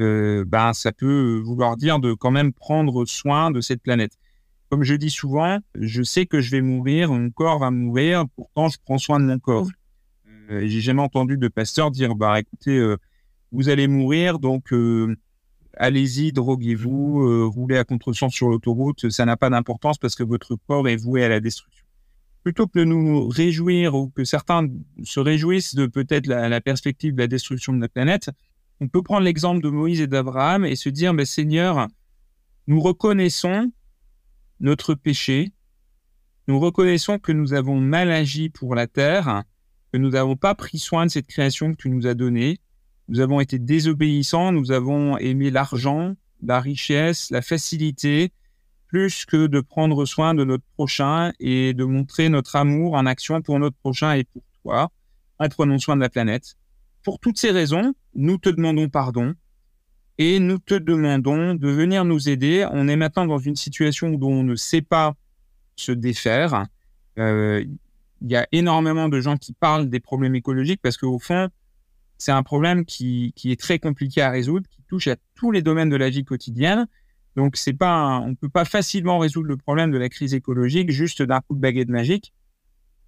euh, 0.00 0.44
ben, 0.46 0.72
ça 0.72 0.92
peut 0.92 1.40
vouloir 1.44 1.76
dire 1.76 1.98
de 1.98 2.14
quand 2.14 2.30
même 2.30 2.52
prendre 2.52 3.04
soin 3.04 3.50
de 3.50 3.60
cette 3.60 3.82
planète. 3.82 4.18
Comme 4.70 4.84
je 4.84 4.94
dis 4.94 5.10
souvent, 5.10 5.58
je 5.74 6.02
sais 6.02 6.24
que 6.24 6.40
je 6.40 6.50
vais 6.50 6.62
mourir, 6.62 7.12
mon 7.12 7.30
corps 7.30 7.58
va 7.58 7.70
mourir, 7.70 8.24
pourtant 8.36 8.68
je 8.68 8.78
prends 8.82 8.98
soin 8.98 9.20
de 9.20 9.26
mon 9.26 9.38
corps. 9.38 9.68
Euh, 10.50 10.66
J'ai 10.66 10.80
jamais 10.80 11.02
entendu 11.02 11.36
de 11.36 11.48
pasteur 11.48 11.90
dire, 11.90 12.14
bah 12.14 12.40
écoutez, 12.40 12.76
euh, 12.78 12.96
vous 13.52 13.68
allez 13.68 13.86
mourir, 13.86 14.38
donc 14.38 14.72
euh, 14.72 15.16
allez-y, 15.76 16.32
droguez-vous, 16.32 17.50
roulez 17.50 17.76
à 17.76 17.84
contre-sens 17.84 18.32
sur 18.32 18.48
l'autoroute, 18.48 19.10
ça 19.10 19.24
n'a 19.24 19.36
pas 19.36 19.50
d'importance 19.50 19.98
parce 19.98 20.14
que 20.14 20.22
votre 20.22 20.56
corps 20.66 20.88
est 20.88 20.96
voué 20.96 21.24
à 21.24 21.28
la 21.28 21.40
destruction. 21.40 21.84
plutôt 22.42 22.66
que 22.66 22.78
de 22.78 22.84
nous 22.84 23.28
réjouir 23.28 23.94
ou 23.94 24.08
que 24.08 24.24
certains 24.24 24.68
se 25.04 25.20
réjouissent 25.20 25.74
de 25.74 25.86
peut-être 25.86 26.26
la, 26.26 26.60
perspective 26.60 27.14
de 27.14 27.20
la 27.20 27.28
destruction 27.28 27.72
de 27.72 27.80
la 27.80 27.88
planète, 27.88 28.30
on 28.82 28.88
peut 28.88 29.02
prendre 29.02 29.22
l'exemple 29.22 29.62
de 29.62 29.68
Moïse 29.68 30.00
et 30.00 30.08
d'Abraham 30.08 30.64
et 30.64 30.74
se 30.74 30.88
dire, 30.88 31.14
mais 31.14 31.24
Seigneur, 31.24 31.86
nous 32.66 32.80
reconnaissons 32.80 33.70
notre 34.58 34.94
péché, 34.94 35.52
nous 36.48 36.58
reconnaissons 36.58 37.20
que 37.20 37.30
nous 37.30 37.54
avons 37.54 37.76
mal 37.76 38.10
agi 38.10 38.48
pour 38.48 38.74
la 38.74 38.88
terre, 38.88 39.44
que 39.92 39.98
nous 39.98 40.10
n'avons 40.10 40.34
pas 40.34 40.56
pris 40.56 40.80
soin 40.80 41.06
de 41.06 41.12
cette 41.12 41.28
création 41.28 41.70
que 41.70 41.76
tu 41.76 41.90
nous 41.90 42.08
as 42.08 42.14
donnée, 42.14 42.58
nous 43.06 43.20
avons 43.20 43.38
été 43.38 43.60
désobéissants, 43.60 44.50
nous 44.50 44.72
avons 44.72 45.16
aimé 45.18 45.52
l'argent, 45.52 46.16
la 46.42 46.58
richesse, 46.58 47.30
la 47.30 47.40
facilité, 47.40 48.32
plus 48.88 49.24
que 49.24 49.46
de 49.46 49.60
prendre 49.60 50.04
soin 50.06 50.34
de 50.34 50.42
notre 50.42 50.64
prochain 50.74 51.32
et 51.38 51.72
de 51.72 51.84
montrer 51.84 52.28
notre 52.28 52.56
amour 52.56 52.94
en 52.94 53.06
action 53.06 53.42
pour 53.42 53.60
notre 53.60 53.76
prochain 53.76 54.14
et 54.14 54.24
pour 54.24 54.42
toi, 54.60 54.90
en 55.38 55.48
prenant 55.48 55.78
soin 55.78 55.94
de 55.94 56.00
la 56.00 56.08
planète. 56.08 56.56
Pour 57.02 57.18
toutes 57.18 57.38
ces 57.38 57.50
raisons, 57.50 57.94
nous 58.14 58.38
te 58.38 58.48
demandons 58.48 58.88
pardon 58.88 59.34
et 60.18 60.38
nous 60.38 60.58
te 60.58 60.74
demandons 60.74 61.54
de 61.54 61.68
venir 61.68 62.04
nous 62.04 62.28
aider. 62.28 62.66
On 62.70 62.86
est 62.86 62.96
maintenant 62.96 63.26
dans 63.26 63.38
une 63.38 63.56
situation 63.56 64.08
où 64.08 64.26
on 64.26 64.44
ne 64.44 64.54
sait 64.54 64.82
pas 64.82 65.14
se 65.74 65.90
défaire. 65.90 66.66
Euh, 67.18 67.64
il 68.20 68.30
y 68.30 68.36
a 68.36 68.46
énormément 68.52 69.08
de 69.08 69.20
gens 69.20 69.36
qui 69.36 69.52
parlent 69.52 69.88
des 69.88 69.98
problèmes 69.98 70.36
écologiques 70.36 70.80
parce 70.80 70.96
qu'au 70.96 71.18
fond, 71.18 71.48
c'est 72.18 72.30
un 72.30 72.44
problème 72.44 72.84
qui, 72.84 73.32
qui, 73.34 73.50
est 73.50 73.58
très 73.58 73.80
compliqué 73.80 74.22
à 74.22 74.30
résoudre, 74.30 74.68
qui 74.70 74.82
touche 74.82 75.08
à 75.08 75.16
tous 75.34 75.50
les 75.50 75.60
domaines 75.60 75.90
de 75.90 75.96
la 75.96 76.08
vie 76.08 76.24
quotidienne. 76.24 76.86
Donc, 77.34 77.56
c'est 77.56 77.72
pas, 77.72 78.20
on 78.20 78.36
peut 78.36 78.48
pas 78.48 78.64
facilement 78.64 79.18
résoudre 79.18 79.48
le 79.48 79.56
problème 79.56 79.90
de 79.90 79.98
la 79.98 80.08
crise 80.08 80.34
écologique 80.34 80.92
juste 80.92 81.20
d'un 81.22 81.40
coup 81.40 81.56
de 81.56 81.60
baguette 81.60 81.88
magique. 81.88 82.32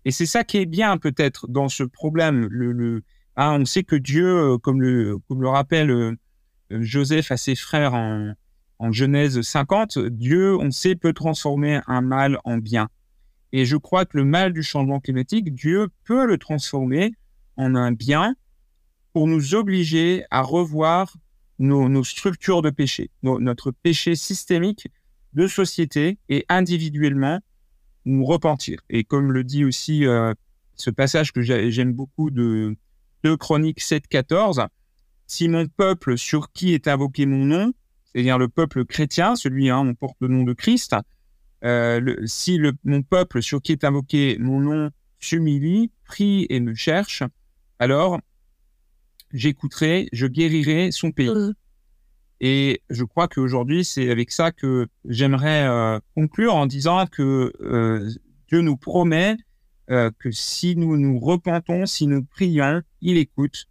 Et 0.04 0.10
c'est 0.10 0.26
ça 0.26 0.42
qui 0.42 0.56
est 0.56 0.66
bien 0.66 0.98
peut-être 0.98 1.46
dans 1.48 1.68
ce 1.68 1.84
problème. 1.84 2.48
Le 2.50 3.04
hein, 3.36 3.60
on 3.60 3.64
sait 3.64 3.84
que 3.84 3.96
Dieu, 3.96 4.26
euh, 4.26 4.58
comme 4.58 4.80
le, 4.80 5.20
rappelle 5.42 5.90
euh, 5.90 6.16
Joseph 6.70 7.30
à 7.30 7.36
ses 7.36 7.54
frères 7.54 7.94
en, 7.94 8.34
en 8.78 8.92
Genèse 8.92 9.40
50, 9.40 9.98
Dieu, 9.98 10.56
on 10.56 10.70
sait, 10.70 10.94
peut 10.94 11.12
transformer 11.12 11.80
un 11.86 12.00
mal 12.00 12.38
en 12.44 12.58
bien. 12.58 12.88
Et 13.52 13.64
je 13.64 13.76
crois 13.76 14.04
que 14.04 14.16
le 14.16 14.24
mal 14.24 14.52
du 14.52 14.62
changement 14.62 15.00
climatique, 15.00 15.54
Dieu 15.54 15.88
peut 16.04 16.26
le 16.26 16.38
transformer 16.38 17.14
en 17.56 17.74
un 17.74 17.92
bien 17.92 18.34
pour 19.12 19.28
nous 19.28 19.54
obliger 19.54 20.24
à 20.30 20.42
revoir 20.42 21.16
nos, 21.60 22.02
structures 22.02 22.62
de 22.62 22.70
péché, 22.70 23.10
notre 23.22 23.70
péché 23.70 24.16
systémique 24.16 24.88
de 25.34 25.46
société 25.46 26.18
et 26.28 26.44
individuellement 26.48 27.38
nous 28.04 28.24
repentir. 28.24 28.80
Et 28.90 29.04
comme 29.04 29.32
le 29.32 29.44
dit 29.44 29.64
aussi 29.64 30.04
euh, 30.04 30.34
ce 30.74 30.90
passage 30.90 31.32
que 31.32 31.42
j'aime 31.42 31.92
beaucoup 31.92 32.30
de, 32.30 32.76
de 33.24 33.34
Chronique 33.34 33.80
7.14, 33.80 34.68
si 35.26 35.48
mon 35.48 35.66
peuple 35.66 36.18
sur 36.18 36.52
qui 36.52 36.74
est 36.74 36.86
invoqué 36.86 37.26
mon 37.26 37.44
nom, 37.44 37.72
c'est-à-dire 38.04 38.38
le 38.38 38.48
peuple 38.48 38.84
chrétien, 38.84 39.34
celui 39.34 39.70
hein, 39.70 39.78
on 39.78 39.94
porte 39.94 40.16
le 40.20 40.28
nom 40.28 40.44
de 40.44 40.52
Christ, 40.52 40.94
euh, 41.64 41.98
le, 41.98 42.26
si 42.26 42.58
le, 42.58 42.72
mon 42.84 43.02
peuple 43.02 43.42
sur 43.42 43.62
qui 43.62 43.72
est 43.72 43.84
invoqué 43.84 44.36
mon 44.38 44.60
nom 44.60 44.90
s'humilie, 45.18 45.90
prie 46.04 46.46
et 46.50 46.60
me 46.60 46.74
cherche, 46.74 47.22
alors 47.78 48.20
j'écouterai, 49.32 50.08
je 50.12 50.26
guérirai 50.26 50.92
son 50.92 51.10
pays. 51.10 51.30
Mmh. 51.30 51.54
Et 52.40 52.82
je 52.90 53.04
crois 53.04 53.26
qu'aujourd'hui, 53.26 53.84
c'est 53.86 54.10
avec 54.10 54.30
ça 54.30 54.52
que 54.52 54.86
j'aimerais 55.06 55.66
euh, 55.66 55.98
conclure 56.14 56.54
en 56.54 56.66
disant 56.66 57.06
que 57.06 57.52
euh, 57.62 58.10
Dieu 58.48 58.60
nous 58.60 58.76
promet 58.76 59.36
euh, 59.90 60.10
que 60.18 60.30
si 60.30 60.76
nous 60.76 60.96
nous 60.96 61.18
repentons, 61.18 61.84
si 61.84 62.06
nous 62.06 62.24
prions, 62.24 62.80
il 63.02 63.18
écoute 63.18 63.66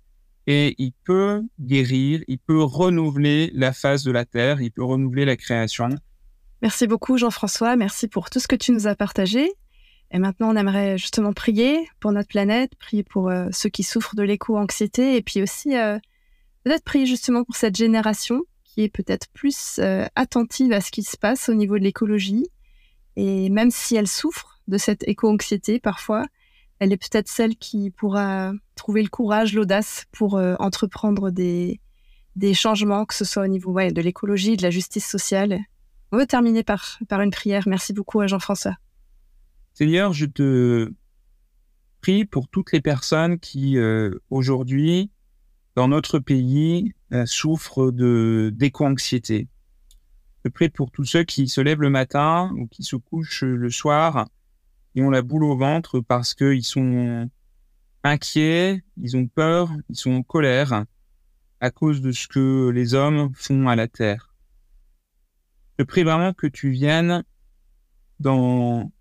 et 0.45 0.75
il 0.77 0.91
peut 1.05 1.41
guérir, 1.59 2.21
il 2.27 2.37
peut 2.37 2.61
renouveler 2.61 3.49
la 3.55 3.73
face 3.73 4.03
de 4.03 4.11
la 4.11 4.23
terre, 4.23 4.61
il 4.61 4.71
peut 4.71 4.83
renouveler 4.83 5.25
la 5.25 5.37
création. 5.37 5.89
Merci 6.61 6.85
beaucoup 6.85 7.17
Jean-François, 7.17 7.75
merci 7.75 8.07
pour 8.07 8.29
tout 8.29 8.39
ce 8.39 8.47
que 8.47 8.55
tu 8.55 8.71
nous 8.73 8.85
as 8.85 8.95
partagé. 8.95 9.51
Et 10.11 10.19
maintenant, 10.19 10.53
on 10.53 10.55
aimerait 10.55 10.99
justement 10.99 11.33
prier 11.33 11.87
pour 11.99 12.11
notre 12.11 12.27
planète, 12.27 12.75
prier 12.75 13.03
pour 13.03 13.29
euh, 13.29 13.47
ceux 13.51 13.69
qui 13.69 13.81
souffrent 13.81 14.15
de 14.15 14.21
l'éco-anxiété, 14.21 15.15
et 15.15 15.23
puis 15.23 15.41
aussi 15.41 15.75
euh, 15.75 15.97
peut-être 16.63 16.83
prier 16.83 17.07
justement 17.07 17.43
pour 17.43 17.55
cette 17.55 17.75
génération 17.75 18.41
qui 18.63 18.83
est 18.83 18.89
peut-être 18.89 19.27
plus 19.33 19.79
attentive 20.15 20.73
à 20.73 20.81
ce 20.81 20.89
qui 20.89 21.03
se 21.03 21.15
passe 21.15 21.47
au 21.47 21.53
niveau 21.53 21.77
de 21.77 21.83
l'écologie. 21.83 22.47
Et 23.15 23.49
même 23.49 23.69
si 23.69 23.95
elle 23.95 24.07
souffre 24.07 24.52
de 24.67 24.77
cette 24.77 25.07
éco-anxiété 25.07 25.79
parfois, 25.79 26.25
elle 26.79 26.91
est 26.91 26.97
peut-être 26.97 27.27
celle 27.27 27.55
qui 27.55 27.91
pourra 27.91 28.51
trouver 28.75 29.03
le 29.03 29.09
courage, 29.09 29.53
l'audace 29.53 30.05
pour 30.11 30.35
entreprendre 30.59 31.31
des, 31.31 31.79
changements, 32.53 33.05
que 33.05 33.13
ce 33.13 33.23
soit 33.23 33.43
au 33.43 33.47
niveau 33.47 33.73
de 33.73 34.01
l'écologie, 34.01 34.57
de 34.57 34.63
la 34.63 34.69
justice 34.69 35.07
sociale. 35.07 35.59
On 36.13 36.17
veut 36.17 36.27
terminer 36.27 36.63
par, 36.63 36.99
une 37.09 37.31
prière. 37.31 37.63
Merci 37.67 37.91
beaucoup 37.91 38.21
à 38.21 38.27
Jean-François. 38.27 38.75
Seigneur, 39.73 40.13
je 40.13 40.27
te 40.27 40.93
prie 42.01 42.25
pour 42.25 42.47
toutes 42.49 42.71
les 42.71 42.81
personnes 42.81 43.39
qui 43.39 43.79
euh, 43.79 44.11
aujourd'hui, 44.29 45.09
dans 45.75 45.87
notre 45.87 46.19
pays, 46.19 46.93
euh, 47.13 47.25
souffrent 47.25 47.91
d'éco-anxiété. 47.91 49.47
Je 50.45 50.49
prie 50.49 50.69
pour 50.69 50.91
tous 50.91 51.05
ceux 51.05 51.23
qui 51.23 51.47
se 51.47 51.61
lèvent 51.61 51.81
le 51.81 51.89
matin 51.89 52.53
ou 52.57 52.67
qui 52.67 52.83
se 52.83 52.95
couchent 52.95 53.43
le 53.43 53.71
soir 53.71 54.27
et 54.95 55.01
ont 55.01 55.09
la 55.09 55.21
boule 55.21 55.43
au 55.43 55.57
ventre 55.57 55.99
parce 55.99 56.33
qu'ils 56.33 56.63
sont 56.63 57.29
inquiets, 58.03 58.83
ils 58.97 59.17
ont 59.17 59.27
peur, 59.27 59.71
ils 59.89 59.95
sont 59.95 60.11
en 60.11 60.23
colère 60.23 60.85
à 61.59 61.71
cause 61.71 62.01
de 62.01 62.11
ce 62.11 62.27
que 62.27 62.69
les 62.69 62.93
hommes 62.93 63.31
font 63.33 63.67
à 63.67 63.75
la 63.75 63.87
terre. 63.87 64.35
Je 65.79 65.83
prie 65.83 66.03
vraiment 66.03 66.33
que 66.33 66.47
tu 66.47 66.69
viennes 66.69 67.23
dans 68.19 68.91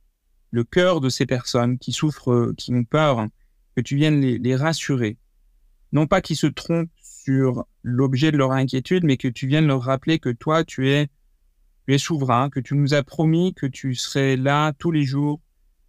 le 0.50 0.64
cœur 0.64 1.00
de 1.00 1.09
ces 1.09 1.26
personnes 1.26 1.78
qui 1.78 1.92
souffrent, 1.92 2.52
qui 2.57 2.72
ont 2.72 2.85
peur, 2.85 3.26
que 3.76 3.81
tu 3.81 3.96
viennes 3.96 4.20
les, 4.20 4.57
rassurer. 4.57 5.18
Non 5.92 6.07
pas 6.07 6.20
qu'ils 6.20 6.37
se 6.37 6.46
trompent 6.46 6.90
sur 7.02 7.66
l'objet 7.83 8.33
de 8.33 8.37
leur 8.37 8.52
inquiétude, 8.52 9.05
mais 9.05 9.16
que 9.16 9.28
tu 9.28 9.46
viennes 9.46 9.66
leur 9.66 9.83
rappeler 9.83 10.18
que 10.18 10.31
toi, 10.31 10.64
tu 10.64 10.88
es 10.88 11.09
souverain, 11.98 12.48
que 12.48 12.61
tu 12.61 12.74
nous 12.74 12.94
as 12.94 13.02
promis 13.02 13.55
que 13.55 13.66
tu 13.66 13.94
serais 13.94 14.37
là 14.37 14.72
tous 14.78 14.92
les 14.92 15.05
jours 15.05 15.40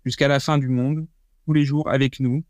jusqu'à 0.05 0.27
la 0.27 0.39
fin 0.39 0.57
du 0.57 0.67
monde, 0.67 1.07
tous 1.45 1.53
les 1.53 1.65
jours 1.65 1.89
avec 1.89 2.19
nous. 2.19 2.43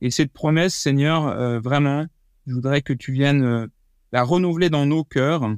Et 0.00 0.10
cette 0.10 0.32
promesse, 0.32 0.74
Seigneur, 0.74 1.26
euh, 1.26 1.60
vraiment, 1.60 2.06
je 2.46 2.54
voudrais 2.54 2.82
que 2.82 2.92
tu 2.92 3.12
viennes 3.12 3.42
euh, 3.42 3.66
la 4.12 4.22
renouveler 4.22 4.70
dans 4.70 4.86
nos 4.86 5.04
cœurs. 5.04 5.48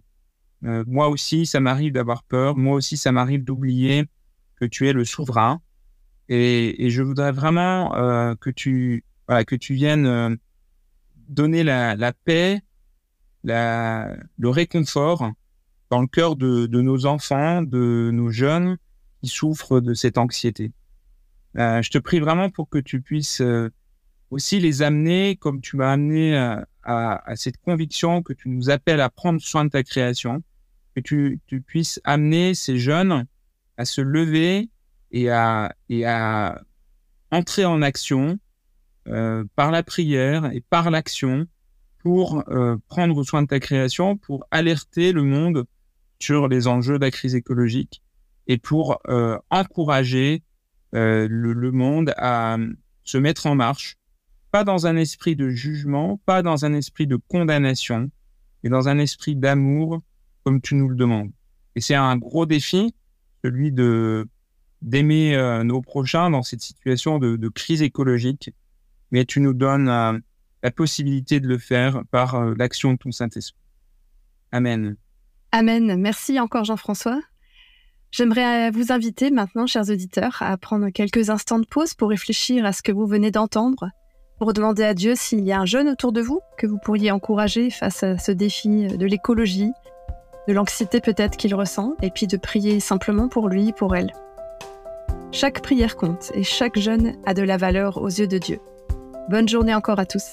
moi 0.62 1.08
aussi, 1.08 1.46
ça 1.46 1.60
m'arrive 1.60 1.92
d'avoir 1.92 2.22
peur. 2.24 2.56
Moi 2.56 2.74
aussi, 2.74 2.96
ça 2.96 3.12
m'arrive 3.12 3.44
d'oublier 3.44 4.06
que 4.56 4.66
tu 4.66 4.88
es 4.88 4.92
le 4.92 5.04
souverain, 5.04 5.60
et, 6.32 6.90
je 6.90 7.02
voudrais 7.02 7.32
vraiment 7.32 7.92
euh, 7.96 8.36
que 8.36 8.50
tu 8.50 9.04
voilà, 9.26 9.44
que 9.44 9.56
tu 9.56 9.74
viennes 9.74 10.06
euh, 10.06 10.36
donner 11.28 11.64
la, 11.64 12.12
paix, 12.24 12.60
la, 13.42 14.16
le 14.38 14.48
réconfort 14.48 15.28
dans 15.90 16.00
le 16.00 16.06
cœur 16.06 16.36
de, 16.36 16.68
nos 16.68 17.06
enfants, 17.06 17.62
de 17.62 18.10
nos 18.12 18.30
jeunes 18.30 18.78
qui 19.20 19.28
souffrent 19.28 19.80
de 19.80 19.92
cette 19.92 20.18
anxiété. 20.18 20.70
Euh, 21.58 21.82
je 21.82 21.90
te 21.90 21.98
prie 21.98 22.20
vraiment 22.20 22.50
pour 22.50 22.68
que 22.68 22.78
tu 22.78 23.00
puisses 23.00 23.40
euh, 23.40 23.70
aussi 24.30 24.60
les 24.60 24.82
amener, 24.82 25.36
comme 25.36 25.60
tu 25.60 25.76
m'as 25.76 25.92
amené 25.92 26.36
à, 26.36 26.66
à, 26.82 27.30
à, 27.30 27.36
cette 27.36 27.58
conviction 27.58 28.22
que 28.22 28.32
tu 28.32 28.48
nous 28.48 28.70
appelles 28.70 29.00
à 29.00 29.10
prendre 29.10 29.40
soin 29.40 29.64
de 29.64 29.70
ta 29.70 29.82
création, 29.82 30.42
que 30.94 31.00
tu, 31.00 31.40
tu 31.46 31.60
puisses 31.60 32.00
amener 32.04 32.54
ces 32.54 32.78
jeunes 32.78 33.26
à 33.76 33.84
se 33.84 34.00
lever 34.00 34.68
et 35.10 35.30
à, 35.30 35.74
et 35.88 36.04
à 36.04 36.62
entrer 37.30 37.64
en 37.64 37.82
action 37.82 38.38
euh, 39.08 39.44
par 39.56 39.70
la 39.70 39.82
prière 39.82 40.52
et 40.52 40.60
par 40.60 40.90
l'action 40.90 41.46
pour 41.98 42.44
euh, 42.48 42.76
prendre 42.88 43.22
soin 43.24 43.42
de 43.42 43.48
ta 43.48 43.60
création, 43.60 44.16
pour 44.16 44.46
alerter 44.50 45.12
le 45.12 45.22
monde 45.22 45.66
sur 46.18 46.48
les 46.48 46.66
enjeux 46.66 46.98
de 46.98 47.04
la 47.04 47.10
crise 47.10 47.34
écologique 47.34 48.02
et 48.46 48.58
pour 48.58 49.00
euh, 49.08 49.38
encourager 49.50 50.34
euh, 50.36 50.49
le, 50.92 51.26
le, 51.26 51.70
monde 51.70 52.12
à 52.16 52.56
se 53.04 53.18
mettre 53.18 53.46
en 53.46 53.54
marche, 53.54 53.96
pas 54.50 54.64
dans 54.64 54.86
un 54.86 54.96
esprit 54.96 55.36
de 55.36 55.48
jugement, 55.48 56.20
pas 56.26 56.42
dans 56.42 56.64
un 56.64 56.74
esprit 56.74 57.06
de 57.06 57.16
condamnation, 57.16 58.10
mais 58.62 58.70
dans 58.70 58.88
un 58.88 58.98
esprit 58.98 59.36
d'amour 59.36 60.00
comme 60.44 60.60
tu 60.60 60.74
nous 60.74 60.88
le 60.88 60.96
demandes. 60.96 61.30
Et 61.76 61.80
c'est 61.80 61.94
un 61.94 62.16
gros 62.16 62.46
défi, 62.46 62.94
celui 63.44 63.72
de 63.72 64.26
d'aimer 64.82 65.36
euh, 65.36 65.62
nos 65.62 65.82
prochains 65.82 66.30
dans 66.30 66.42
cette 66.42 66.62
situation 66.62 67.18
de, 67.18 67.48
crise 67.48 67.82
écologique, 67.82 68.50
mais 69.10 69.26
tu 69.26 69.40
nous 69.40 69.52
donnes 69.52 69.88
euh, 69.88 70.18
la 70.62 70.70
possibilité 70.70 71.38
de 71.38 71.48
le 71.48 71.58
faire 71.58 72.02
par 72.10 72.34
euh, 72.34 72.54
l'action 72.56 72.92
de 72.94 72.98
ton 72.98 73.12
Saint-Esprit. 73.12 73.60
Amen. 74.52 74.96
Amen. 75.52 75.96
Merci 76.00 76.40
encore 76.40 76.64
Jean-François. 76.64 77.20
J'aimerais 78.12 78.70
vous 78.72 78.90
inviter 78.90 79.30
maintenant, 79.30 79.66
chers 79.66 79.88
auditeurs, 79.88 80.38
à 80.40 80.56
prendre 80.56 80.90
quelques 80.90 81.30
instants 81.30 81.60
de 81.60 81.66
pause 81.66 81.94
pour 81.94 82.08
réfléchir 82.08 82.64
à 82.66 82.72
ce 82.72 82.82
que 82.82 82.90
vous 82.90 83.06
venez 83.06 83.30
d'entendre, 83.30 83.90
pour 84.38 84.52
demander 84.52 84.82
à 84.82 84.94
Dieu 84.94 85.14
s'il 85.14 85.44
y 85.44 85.52
a 85.52 85.60
un 85.60 85.66
jeune 85.66 85.88
autour 85.88 86.10
de 86.10 86.20
vous 86.20 86.40
que 86.58 86.66
vous 86.66 86.78
pourriez 86.78 87.12
encourager 87.12 87.70
face 87.70 88.02
à 88.02 88.18
ce 88.18 88.32
défi 88.32 88.88
de 88.88 89.06
l'écologie, 89.06 89.70
de 90.48 90.52
l'anxiété 90.52 91.00
peut-être 91.00 91.36
qu'il 91.36 91.54
ressent, 91.54 91.94
et 92.02 92.10
puis 92.10 92.26
de 92.26 92.36
prier 92.36 92.80
simplement 92.80 93.28
pour 93.28 93.48
lui, 93.48 93.72
pour 93.72 93.94
elle. 93.94 94.12
Chaque 95.30 95.62
prière 95.62 95.94
compte 95.94 96.32
et 96.34 96.42
chaque 96.42 96.78
jeune 96.78 97.14
a 97.26 97.34
de 97.34 97.42
la 97.42 97.56
valeur 97.56 98.02
aux 98.02 98.08
yeux 98.08 98.26
de 98.26 98.38
Dieu. 98.38 98.58
Bonne 99.28 99.48
journée 99.48 99.74
encore 99.74 100.00
à 100.00 100.06
tous. 100.06 100.30